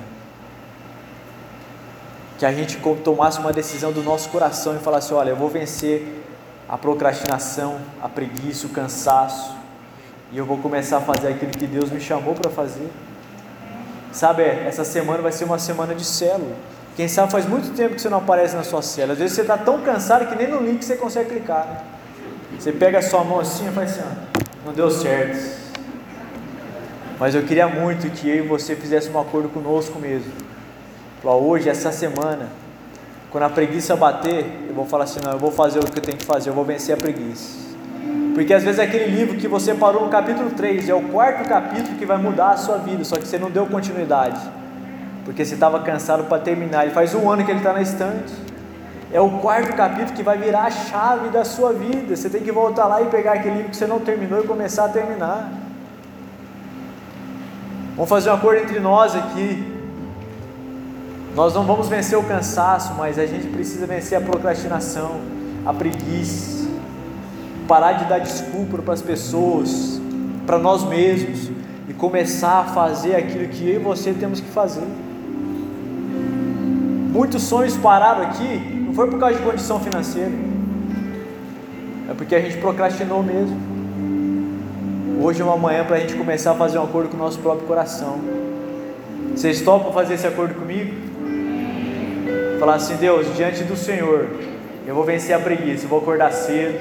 que 2.38 2.46
a 2.46 2.52
gente 2.52 2.78
tomasse 3.02 3.38
uma 3.38 3.52
decisão 3.52 3.92
do 3.92 4.02
nosso 4.02 4.28
coração 4.30 4.74
e 4.74 4.78
falasse: 4.78 5.12
olha, 5.12 5.30
eu 5.30 5.36
vou 5.36 5.48
vencer 5.48 6.22
a 6.68 6.76
procrastinação, 6.76 7.78
a 8.02 8.08
preguiça, 8.08 8.66
o 8.66 8.70
cansaço, 8.70 9.54
e 10.32 10.38
eu 10.38 10.44
vou 10.44 10.58
começar 10.58 10.98
a 10.98 11.00
fazer 11.00 11.28
aquilo 11.28 11.52
que 11.52 11.66
Deus 11.66 11.90
me 11.90 12.00
chamou 12.00 12.34
para 12.34 12.50
fazer. 12.50 12.90
Sabe, 14.12 14.42
essa 14.42 14.84
semana 14.84 15.22
vai 15.22 15.32
ser 15.32 15.44
uma 15.44 15.58
semana 15.58 15.94
de 15.94 16.04
célula. 16.04 16.54
Quem 16.96 17.08
sabe 17.08 17.32
faz 17.32 17.46
muito 17.46 17.74
tempo 17.74 17.96
que 17.96 18.00
você 18.00 18.08
não 18.08 18.18
aparece 18.18 18.54
na 18.54 18.62
sua 18.62 18.80
célula. 18.80 19.14
Às 19.14 19.18
vezes 19.18 19.34
você 19.34 19.42
está 19.42 19.58
tão 19.58 19.80
cansado 19.80 20.28
que 20.28 20.36
nem 20.36 20.48
no 20.48 20.60
link 20.60 20.84
você 20.84 20.96
consegue 20.96 21.30
clicar. 21.30 21.66
Né? 21.66 21.84
Você 22.58 22.72
pega 22.72 22.98
a 22.98 23.02
sua 23.02 23.24
mão 23.24 23.40
assim 23.40 23.68
e 23.68 23.72
faz 23.72 23.92
assim: 23.92 24.02
ó, 24.02 24.66
não 24.66 24.72
deu 24.72 24.90
certo. 24.90 25.63
Mas 27.18 27.34
eu 27.34 27.42
queria 27.42 27.68
muito 27.68 28.10
que 28.10 28.28
eu 28.28 28.44
e 28.44 28.48
você 28.48 28.74
fizesse 28.74 29.08
um 29.10 29.20
acordo 29.20 29.48
conosco 29.48 29.98
mesmo 29.98 30.32
hoje, 31.32 31.68
essa 31.68 31.90
semana, 31.90 32.48
quando 33.30 33.44
a 33.44 33.48
preguiça 33.48 33.96
bater, 33.96 34.44
eu 34.68 34.74
vou 34.74 34.84
falar 34.84 35.04
assim: 35.04 35.20
não, 35.24 35.32
eu 35.32 35.38
vou 35.38 35.50
fazer 35.50 35.78
o 35.78 35.84
que 35.84 35.98
eu 35.98 36.02
tenho 36.02 36.18
que 36.18 36.24
fazer, 36.24 36.50
eu 36.50 36.54
vou 36.54 36.64
vencer 36.64 36.94
a 36.94 36.98
preguiça. 36.98 37.64
Porque 38.34 38.52
às 38.52 38.64
vezes 38.64 38.80
é 38.80 38.82
aquele 38.82 39.06
livro 39.06 39.38
que 39.38 39.46
você 39.46 39.74
parou 39.74 40.04
no 40.04 40.10
capítulo 40.10 40.50
3, 40.50 40.88
é 40.88 40.94
o 40.94 41.02
quarto 41.02 41.48
capítulo 41.48 41.96
que 41.96 42.04
vai 42.04 42.18
mudar 42.18 42.50
a 42.50 42.56
sua 42.56 42.78
vida, 42.78 43.04
só 43.04 43.16
que 43.16 43.26
você 43.26 43.38
não 43.38 43.50
deu 43.50 43.64
continuidade, 43.66 44.40
porque 45.24 45.44
você 45.44 45.54
estava 45.54 45.80
cansado 45.80 46.24
para 46.24 46.42
terminar. 46.42 46.84
Ele 46.84 46.92
faz 46.92 47.14
um 47.14 47.30
ano 47.30 47.44
que 47.44 47.50
ele 47.50 47.60
está 47.60 47.72
na 47.72 47.80
estante. 47.80 48.34
É 49.12 49.20
o 49.20 49.38
quarto 49.38 49.76
capítulo 49.76 50.12
que 50.12 50.24
vai 50.24 50.36
virar 50.36 50.64
a 50.64 50.70
chave 50.72 51.28
da 51.28 51.44
sua 51.44 51.72
vida. 51.72 52.16
Você 52.16 52.28
tem 52.28 52.42
que 52.42 52.50
voltar 52.50 52.86
lá 52.86 53.00
e 53.00 53.06
pegar 53.06 53.34
aquele 53.34 53.56
livro 53.56 53.70
que 53.70 53.76
você 53.76 53.86
não 53.86 54.00
terminou 54.00 54.42
e 54.42 54.46
começar 54.46 54.86
a 54.86 54.88
terminar. 54.88 55.52
Vamos 57.94 58.08
fazer 58.08 58.30
um 58.30 58.34
acordo 58.34 58.60
entre 58.60 58.80
nós 58.80 59.14
aqui. 59.14 59.72
Nós 61.34 61.54
não 61.54 61.64
vamos 61.64 61.88
vencer 61.88 62.18
o 62.18 62.24
cansaço, 62.24 62.94
mas 62.94 63.18
a 63.18 63.26
gente 63.26 63.46
precisa 63.46 63.86
vencer 63.86 64.18
a 64.18 64.20
procrastinação, 64.20 65.20
a 65.64 65.72
preguiça, 65.72 66.68
parar 67.68 67.92
de 67.92 68.04
dar 68.06 68.18
desculpa 68.18 68.78
para 68.82 68.94
as 68.94 69.02
pessoas, 69.02 70.00
para 70.44 70.58
nós 70.58 70.84
mesmos 70.84 71.50
e 71.88 71.92
começar 71.92 72.60
a 72.60 72.64
fazer 72.64 73.14
aquilo 73.14 73.48
que 73.48 73.68
eu 73.68 73.76
e 73.76 73.78
você 73.78 74.12
temos 74.12 74.40
que 74.40 74.48
fazer. 74.48 74.86
Muitos 77.12 77.42
sonhos 77.44 77.76
pararam 77.76 78.22
aqui, 78.22 78.84
não 78.86 78.92
foi 78.92 79.08
por 79.08 79.20
causa 79.20 79.36
de 79.36 79.42
condição 79.42 79.78
financeira, 79.78 80.32
é 82.10 82.14
porque 82.14 82.34
a 82.34 82.40
gente 82.40 82.56
procrastinou 82.58 83.22
mesmo. 83.22 83.73
Hoje 85.20 85.40
é 85.40 85.44
uma 85.44 85.56
manhã 85.56 85.84
para 85.84 85.96
a 85.96 86.00
gente 86.00 86.14
começar 86.14 86.52
a 86.52 86.54
fazer 86.54 86.78
um 86.78 86.84
acordo 86.84 87.08
com 87.08 87.16
o 87.16 87.18
nosso 87.18 87.38
próprio 87.38 87.66
coração. 87.66 88.18
Vocês 89.34 89.62
topam 89.62 89.92
fazer 89.92 90.14
esse 90.14 90.26
acordo 90.26 90.54
comigo? 90.54 90.94
Falar 92.58 92.74
assim, 92.74 92.96
Deus, 92.96 93.34
diante 93.36 93.64
do 93.64 93.76
Senhor, 93.76 94.28
eu 94.86 94.94
vou 94.94 95.04
vencer 95.04 95.34
a 95.34 95.38
preguiça, 95.38 95.84
eu 95.84 95.88
vou 95.88 96.00
acordar 96.00 96.32
cedo, 96.32 96.78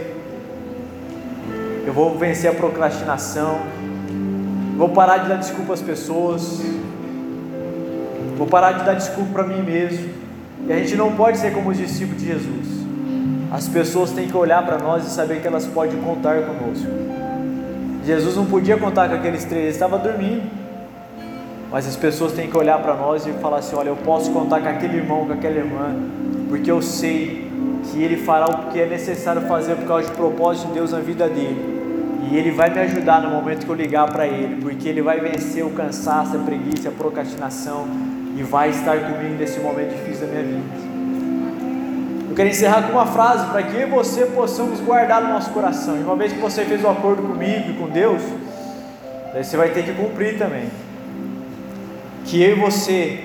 eu 1.86 1.94
vou 1.94 2.18
vencer 2.18 2.50
a 2.50 2.54
procrastinação, 2.54 3.60
vou 4.78 4.90
parar 4.90 5.20
de 5.20 5.30
dar 5.30 5.38
desculpa 5.38 5.74
às 5.74 5.82
pessoas, 5.82 6.62
vou 8.38 8.48
parar 8.48 8.74
de 8.74 8.84
dar 8.84 8.96
desculpa 8.96 9.32
para 9.32 9.44
mim 9.44 9.62
mesmo. 9.62 10.10
E 10.68 10.74
a 10.74 10.78
gente 10.80 10.96
não 10.96 11.16
pode 11.16 11.38
ser 11.38 11.54
como 11.54 11.70
os 11.70 11.78
discípulos 11.78 12.22
de 12.22 12.28
Jesus. 12.28 12.68
As 13.52 13.68
pessoas 13.68 14.12
têm 14.12 14.28
que 14.28 14.36
olhar 14.36 14.66
para 14.66 14.80
nós 14.80 15.06
e 15.06 15.10
saber 15.10 15.42
que 15.42 15.48
elas 15.48 15.66
podem 15.68 16.00
contar 16.02 16.42
conosco. 16.42 17.23
Jesus 18.06 18.36
não 18.36 18.46
podia 18.46 18.78
contar 18.78 19.08
com 19.10 19.16
aqueles 19.16 19.46
três, 19.46 19.64
ele 19.64 19.72
estava 19.72 19.98
dormindo. 19.98 20.44
Mas 21.72 21.88
as 21.88 21.96
pessoas 21.96 22.34
têm 22.34 22.50
que 22.50 22.58
olhar 22.58 22.80
para 22.80 22.96
nós 22.96 23.26
e 23.26 23.32
falar 23.34 23.58
assim: 23.58 23.76
olha, 23.76 23.90
eu 23.90 23.96
posso 23.96 24.32
contar 24.32 24.62
com 24.62 24.70
aquele 24.70 24.98
irmão, 24.98 25.26
com 25.26 25.34
aquela 25.34 25.58
irmã, 25.58 25.96
porque 26.50 26.70
eu 26.70 26.82
sei 26.82 27.50
que 27.84 28.02
ele 28.02 28.18
fará 28.18 28.48
o 28.48 28.72
que 28.72 28.80
é 28.80 28.86
necessário 28.86 29.42
fazer 29.44 29.76
por 29.76 29.88
causa 29.88 30.10
do 30.10 30.16
propósito 30.16 30.68
de 30.68 30.74
Deus 30.74 30.92
na 30.92 31.00
vida 31.00 31.28
dele. 31.28 31.74
E 32.30 32.38
ele 32.38 32.52
vai 32.52 32.70
me 32.70 32.80
ajudar 32.80 33.22
no 33.22 33.30
momento 33.30 33.66
que 33.66 33.72
eu 33.72 33.76
ligar 33.76 34.10
para 34.12 34.28
ele, 34.28 34.62
porque 34.62 34.88
ele 34.88 35.02
vai 35.02 35.20
vencer 35.20 35.66
o 35.66 35.72
cansaço, 35.72 36.36
a 36.38 36.40
preguiça, 36.40 36.90
a 36.90 36.92
procrastinação 36.92 37.86
e 38.36 38.44
vai 38.44 38.70
estar 38.70 38.98
comigo 39.00 39.36
nesse 39.38 39.60
momento 39.60 39.92
difícil 39.92 40.28
da 40.28 40.34
minha 40.34 40.44
vida. 40.44 40.93
Eu 42.34 42.36
quero 42.36 42.50
encerrar 42.50 42.88
com 42.88 42.94
uma 42.94 43.06
frase 43.06 43.46
para 43.52 43.62
que 43.62 43.76
eu 43.76 43.82
e 43.82 43.86
você 43.86 44.26
possamos 44.26 44.80
guardar 44.80 45.22
no 45.22 45.30
nosso 45.30 45.52
coração. 45.52 45.98
E 45.98 46.00
uma 46.00 46.16
vez 46.16 46.34
que 46.34 46.40
você 46.40 46.66
fez 46.66 46.84
o 46.84 46.88
um 46.88 46.90
acordo 46.90 47.22
comigo 47.22 47.70
e 47.70 47.74
com 47.74 47.88
Deus, 47.88 48.24
você 49.36 49.56
vai 49.56 49.70
ter 49.70 49.84
que 49.84 49.94
cumprir 49.94 50.40
também. 50.40 50.68
Que 52.26 52.42
eu 52.42 52.58
e 52.58 52.60
você 52.60 53.20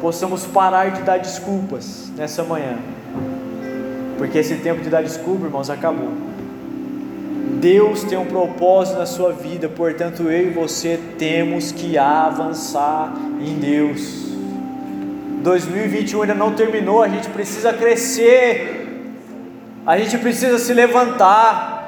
possamos 0.00 0.44
parar 0.44 0.90
de 0.90 1.02
dar 1.02 1.20
desculpas 1.20 2.10
nessa 2.16 2.42
manhã. 2.42 2.78
Porque 4.18 4.38
esse 4.38 4.56
tempo 4.56 4.80
de 4.80 4.90
dar 4.90 5.04
desculpa, 5.04 5.44
irmãos, 5.44 5.70
acabou. 5.70 6.10
Deus 7.60 8.02
tem 8.02 8.18
um 8.18 8.26
propósito 8.26 8.98
na 8.98 9.06
sua 9.06 9.30
vida, 9.30 9.68
portanto 9.68 10.24
eu 10.24 10.48
e 10.48 10.50
você 10.50 10.98
temos 11.16 11.70
que 11.70 11.96
avançar 11.96 13.14
em 13.40 13.54
Deus. 13.54 14.31
2021 15.42 16.22
ainda 16.22 16.34
não 16.34 16.54
terminou, 16.54 17.02
a 17.02 17.08
gente 17.08 17.28
precisa 17.28 17.72
crescer, 17.72 18.86
a 19.84 19.98
gente 19.98 20.16
precisa 20.18 20.58
se 20.58 20.72
levantar. 20.72 21.80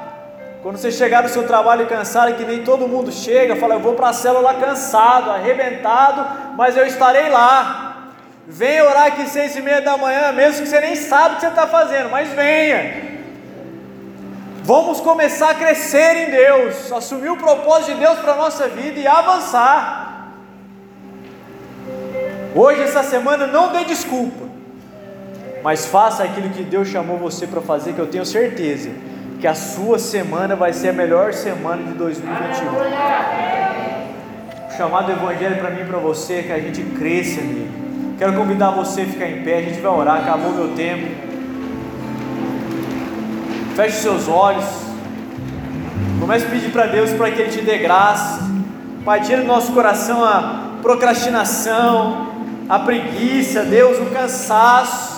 Quando 0.61 0.77
você 0.77 0.91
chegar 0.91 1.23
no 1.23 1.29
seu 1.29 1.43
trabalho 1.47 1.87
cansado, 1.87 2.33
que 2.35 2.43
nem 2.43 2.63
todo 2.63 2.87
mundo 2.87 3.11
chega, 3.11 3.55
fala: 3.55 3.75
Eu 3.75 3.79
vou 3.79 3.93
para 3.93 4.09
a 4.09 4.13
célula 4.13 4.53
cansado, 4.55 5.31
arrebentado, 5.31 6.55
mas 6.57 6.75
eu 6.75 6.85
estarei 6.85 7.29
lá. 7.29 8.11
Venha 8.47 8.85
orar 8.85 9.05
aqui 9.07 9.27
seis 9.27 9.55
e 9.55 9.61
meia 9.61 9.81
da 9.81 9.97
manhã, 9.97 10.31
mesmo 10.31 10.63
que 10.63 10.69
você 10.69 10.79
nem 10.79 10.95
sabe 10.95 11.33
o 11.33 11.35
que 11.35 11.41
você 11.41 11.47
está 11.47 11.65
fazendo, 11.65 12.09
mas 12.09 12.29
venha. 12.29 13.15
Vamos 14.63 14.99
começar 14.99 15.51
a 15.51 15.55
crescer 15.55 16.27
em 16.27 16.31
Deus, 16.31 16.91
assumir 16.91 17.29
o 17.29 17.37
propósito 17.37 17.93
de 17.93 17.99
Deus 17.99 18.19
para 18.19 18.33
a 18.33 18.35
nossa 18.35 18.67
vida 18.67 18.99
e 18.99 19.07
avançar. 19.07 20.04
Hoje, 22.55 22.81
essa 22.81 23.03
semana, 23.03 23.45
não 23.45 23.73
dê 23.73 23.83
desculpa, 23.83 24.45
mas 25.61 25.85
faça 25.85 26.23
aquilo 26.23 26.49
que 26.49 26.63
Deus 26.63 26.87
chamou 26.87 27.17
você 27.17 27.45
para 27.45 27.59
fazer, 27.59 27.91
que 27.91 27.99
eu 27.99 28.07
tenho 28.07 28.25
certeza 28.25 28.89
que 29.41 29.47
a 29.47 29.53
sua 29.53 29.99
semana 29.99 30.55
vai 30.55 30.71
ser 30.71 30.89
a 30.89 30.93
melhor 30.93 31.33
semana 31.33 31.83
de 31.83 31.91
2021. 31.91 32.67
O 34.67 34.77
chamado 34.77 35.07
do 35.07 35.11
Evangelho 35.11 35.57
para 35.57 35.69
mim 35.69 35.81
e 35.81 35.85
para 35.85 35.97
você 35.97 36.35
é 36.35 36.43
que 36.43 36.51
a 36.53 36.59
gente 36.59 36.81
cresça 36.97 37.41
nele. 37.41 37.69
Quero 38.17 38.33
convidar 38.33 38.71
você 38.71 39.01
a 39.01 39.05
ficar 39.05 39.27
em 39.27 39.43
pé, 39.43 39.57
a 39.57 39.61
gente 39.61 39.81
vai 39.81 39.91
orar, 39.91 40.21
acabou 40.21 40.53
meu 40.53 40.69
tempo. 40.69 41.07
Feche 43.75 43.97
seus 43.97 44.29
olhos. 44.29 44.65
Comece 46.19 46.45
a 46.45 46.49
pedir 46.49 46.71
para 46.71 46.87
Deus 46.87 47.11
para 47.11 47.29
que 47.31 47.41
Ele 47.41 47.51
te 47.51 47.61
dê 47.61 47.77
graça. 47.77 48.49
Pai, 49.03 49.19
tira 49.21 49.41
do 49.41 49.47
nosso 49.47 49.73
coração 49.73 50.23
a 50.23 50.77
procrastinação, 50.81 52.34
a 52.67 52.79
preguiça, 52.79 53.63
Deus, 53.63 53.97
o 53.99 54.11
cansaço. 54.11 55.15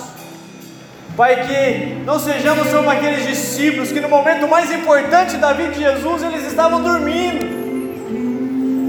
Pai, 1.15 1.47
que 1.47 2.03
não 2.05 2.19
sejamos 2.19 2.67
como 2.69 2.89
aqueles 2.89 3.25
discípulos 3.25 3.91
que 3.91 3.99
no 3.99 4.09
momento 4.09 4.47
mais 4.47 4.71
importante 4.71 5.37
da 5.37 5.51
vida 5.53 5.71
de 5.71 5.79
Jesus 5.79 6.21
eles 6.21 6.45
estavam 6.45 6.81
dormindo. 6.81 7.57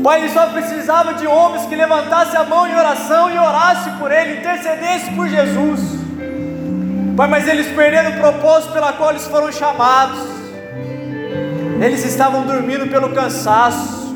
Pai, 0.03 0.21
ele 0.21 0.29
só 0.31 0.47
precisava 0.47 1.15
de 1.15 1.27
homens 1.27 1.67
que 1.67 1.75
levantassem 1.75 2.39
a 2.39 2.45
mão 2.45 2.67
em 2.67 2.75
oração 2.75 3.31
e 3.31 3.39
orassem 3.39 3.95
por 3.95 4.13
ele, 4.13 4.41
intercedessem 4.41 5.15
por 5.15 5.29
Jesus. 5.29 5.81
Pai, 7.17 7.29
mas 7.29 7.49
eles 7.49 7.67
perderam 7.69 8.11
o 8.11 8.21
propósito 8.21 8.73
pela 8.73 8.93
qual 8.93 9.11
eles 9.11 9.27
foram 9.27 9.51
chamados. 9.51 10.19
Eles 11.81 12.05
estavam 12.05 12.43
dormindo 12.43 12.89
pelo 12.89 13.11
cansaço. 13.11 14.08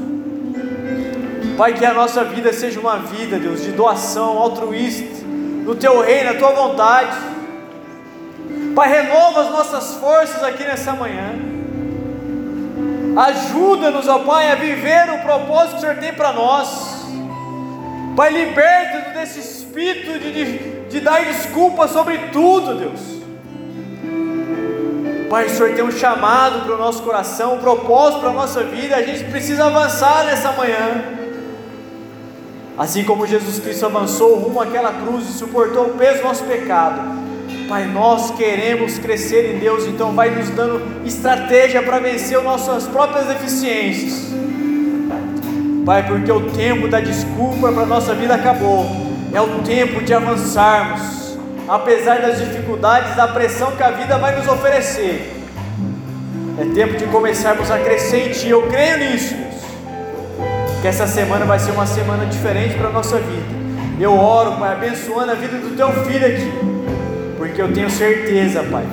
Pai, 1.57 1.75
que 1.75 1.85
a 1.85 1.93
nossa 1.93 2.25
vida 2.25 2.53
seja 2.53 2.81
uma 2.81 2.99
vida, 2.99 3.38
Deus, 3.38 3.62
de 3.62 3.73
doação 3.73 4.38
altruísta, 4.38 5.25
no 5.65 5.75
Teu 5.75 6.01
reino, 6.01 6.33
na 6.33 6.38
Tua 6.38 6.51
vontade. 6.53 7.17
Pai, 8.75 8.88
renova 8.88 9.43
as 9.43 9.51
nossas 9.51 9.95
forças 9.97 10.43
aqui 10.43 10.65
nessa 10.65 10.93
manhã. 10.95 11.35
Ajuda-nos, 13.17 14.09
ó 14.09 14.21
Pai, 14.21 14.51
a 14.51 14.55
viver 14.55 15.11
o 15.11 15.19
propósito 15.19 15.73
que 15.73 15.77
o 15.77 15.81
Senhor 15.81 15.97
tem 15.97 16.12
para 16.15 16.33
nós. 16.33 17.03
Pai, 18.17 18.31
liberta-nos 18.31 19.15
desse 19.15 19.41
espírito 19.41 20.19
de, 20.19 20.33
de, 20.33 20.59
de 20.88 21.01
dar 21.01 21.25
desculpa 21.25 21.87
sobre 21.88 22.19
tudo, 22.33 22.75
Deus. 22.75 23.01
Pai, 25.29 25.47
o 25.47 25.51
Senhor 25.51 25.75
tem 25.75 25.85
um 25.85 25.91
chamado 25.91 26.65
para 26.65 26.75
o 26.75 26.79
nosso 26.79 27.03
coração, 27.03 27.55
um 27.55 27.59
propósito 27.59 28.21
para 28.21 28.31
a 28.31 28.35
nossa 28.35 28.62
vida, 28.62 28.97
a 28.97 29.03
gente 29.03 29.25
precisa 29.25 29.67
avançar 29.67 30.25
nessa 30.25 30.53
manhã. 30.53 31.22
Assim 32.77 33.05
como 33.05 33.27
Jesus 33.27 33.59
Cristo 33.59 33.85
avançou 33.85 34.37
rumo 34.37 34.61
àquela 34.61 34.93
cruz 34.93 35.29
e 35.29 35.33
suportou 35.33 35.89
o 35.89 35.91
peso 35.91 36.19
do 36.19 36.25
nosso 36.25 36.45
pecado, 36.45 37.23
Pai, 37.69 37.87
nós 37.87 38.31
queremos 38.33 38.99
crescer 38.99 39.55
em 39.55 39.59
Deus, 39.59 39.87
então 39.87 40.13
vai 40.13 40.31
nos 40.31 40.51
dando 40.51 41.07
estratégia 41.07 41.83
para 41.83 41.99
vencer 41.99 42.37
as 42.37 42.45
nossas 42.45 42.85
próprias 42.85 43.27
deficiências. 43.27 44.33
Pai, 45.85 46.07
porque 46.07 46.31
o 46.31 46.51
tempo 46.51 46.89
da 46.89 47.01
desculpa 47.01 47.73
para 47.73 47.83
a 47.83 47.87
nossa 47.87 48.15
vida 48.15 48.35
acabou, 48.35 48.87
é 49.33 49.41
o 49.41 49.63
tempo 49.63 50.03
de 50.03 50.13
avançarmos, 50.13 51.39
apesar 51.69 52.21
das 52.21 52.39
dificuldades, 52.39 53.17
da 53.17 53.29
pressão 53.29 53.73
que 53.73 53.83
a 53.83 53.91
vida 53.91 54.19
vai 54.19 54.37
nos 54.37 54.49
oferecer. 54.49 55.43
É 56.59 56.75
tempo 56.75 56.97
de 56.97 57.07
começarmos 57.07 57.71
a 57.71 57.79
crescer 57.79 58.29
em 58.29 58.33
Ti, 58.33 58.49
eu 58.49 58.63
creio 58.69 58.99
nisso 58.99 59.52
que 60.83 60.88
essa 60.88 61.07
semana 61.07 61.45
vai 61.45 61.61
ser 61.61 61.71
uma 61.71 61.87
semana 61.87 62.27
diferente 62.27 62.75
para 62.75 62.88
a 62.88 62.92
nossa 62.92 63.16
vida. 63.18 63.62
Eu 64.01 64.18
oro, 64.18 64.57
Pai, 64.59 64.73
abençoando 64.73 65.31
a 65.31 65.35
vida 65.37 65.57
do 65.59 65.77
teu 65.77 65.92
filho 66.05 66.27
aqui, 66.27 66.53
porque 67.38 67.62
eu 67.62 67.73
tenho 67.73 67.88
certeza, 67.88 68.64
Pai, 68.64 68.85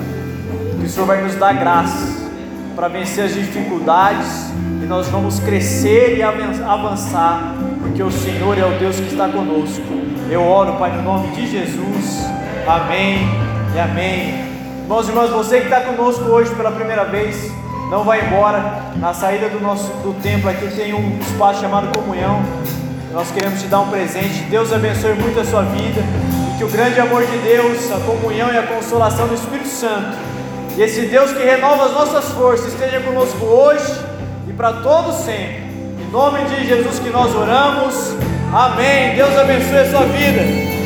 que 0.80 0.86
o 0.86 0.88
Senhor 0.88 1.08
vai 1.08 1.24
nos 1.24 1.34
dar 1.34 1.52
graça 1.54 2.30
para 2.76 2.88
vencer 2.90 3.26
as 3.26 3.34
dificuldades 3.34 4.52
e 4.84 4.86
nós 4.86 5.08
vamos 5.08 5.40
crescer 5.40 6.16
e 6.16 6.22
avançar, 6.22 7.56
porque 7.82 8.04
o 8.04 8.12
Senhor 8.12 8.56
é 8.56 8.66
o 8.66 8.78
Deus 8.78 8.98
que 8.98 9.08
está 9.08 9.28
conosco. 9.28 9.82
Eu 10.30 10.44
oro, 10.44 10.74
Pai, 10.74 10.96
no 10.96 11.02
nome 11.02 11.30
de 11.30 11.50
Jesus. 11.50 12.24
Amém 12.68 13.28
e 13.76 13.80
amém. 13.80 14.46
Irmãos 14.84 15.08
e 15.08 15.10
irmãs, 15.10 15.32
você 15.32 15.62
que 15.62 15.66
está 15.66 15.82
conosco 15.82 16.24
hoje 16.26 16.54
pela 16.54 16.72
primeira 16.72 17.06
vez, 17.06 17.52
não 17.90 18.04
vai 18.04 18.26
embora. 18.26 18.92
Na 18.98 19.14
saída 19.14 19.50
do 19.50 19.60
nosso 19.60 19.88
do 20.04 20.14
templo 20.22 20.50
aqui 20.50 20.68
tem 20.68 20.94
um 20.94 21.20
espaço 21.20 21.62
chamado 21.62 21.98
comunhão. 21.98 22.42
Nós 23.12 23.32
queremos 23.32 23.62
te 23.62 23.68
dar 23.68 23.82
um 23.82 23.90
presente. 23.90 24.42
Deus 24.50 24.72
abençoe 24.72 25.14
muito 25.14 25.40
a 25.40 25.46
sua 25.46 25.64
vida 25.64 26.02
e 26.54 26.58
que 26.58 26.64
o 26.64 26.70
grande 26.70 27.00
amor 27.00 27.26
de 27.26 27.38
Deus, 27.40 27.92
a 27.92 28.00
comunhão 28.00 28.54
e 28.54 28.58
a 28.58 28.64
consolação 28.64 29.28
do 29.28 29.34
Espírito 29.34 29.68
Santo, 29.68 30.18
e 30.78 30.82
esse 30.82 31.02
Deus 31.08 31.32
que 31.32 31.44
renova 31.44 31.86
as 31.86 31.92
nossas 31.92 32.26
forças, 32.30 32.68
esteja 32.68 33.02
conosco 33.02 33.44
hoje 33.46 33.94
e 34.48 34.54
para 34.54 34.74
todos 34.74 35.16
sempre. 35.16 35.68
Em 36.00 36.12
nome 36.12 36.40
de 36.46 36.68
Jesus 36.68 37.00
que 37.00 37.10
nós 37.10 37.36
oramos. 37.36 38.16
Amém. 38.54 39.16
Deus 39.16 39.38
abençoe 39.38 39.80
a 39.80 39.90
sua 39.90 40.06
vida. 40.06 40.79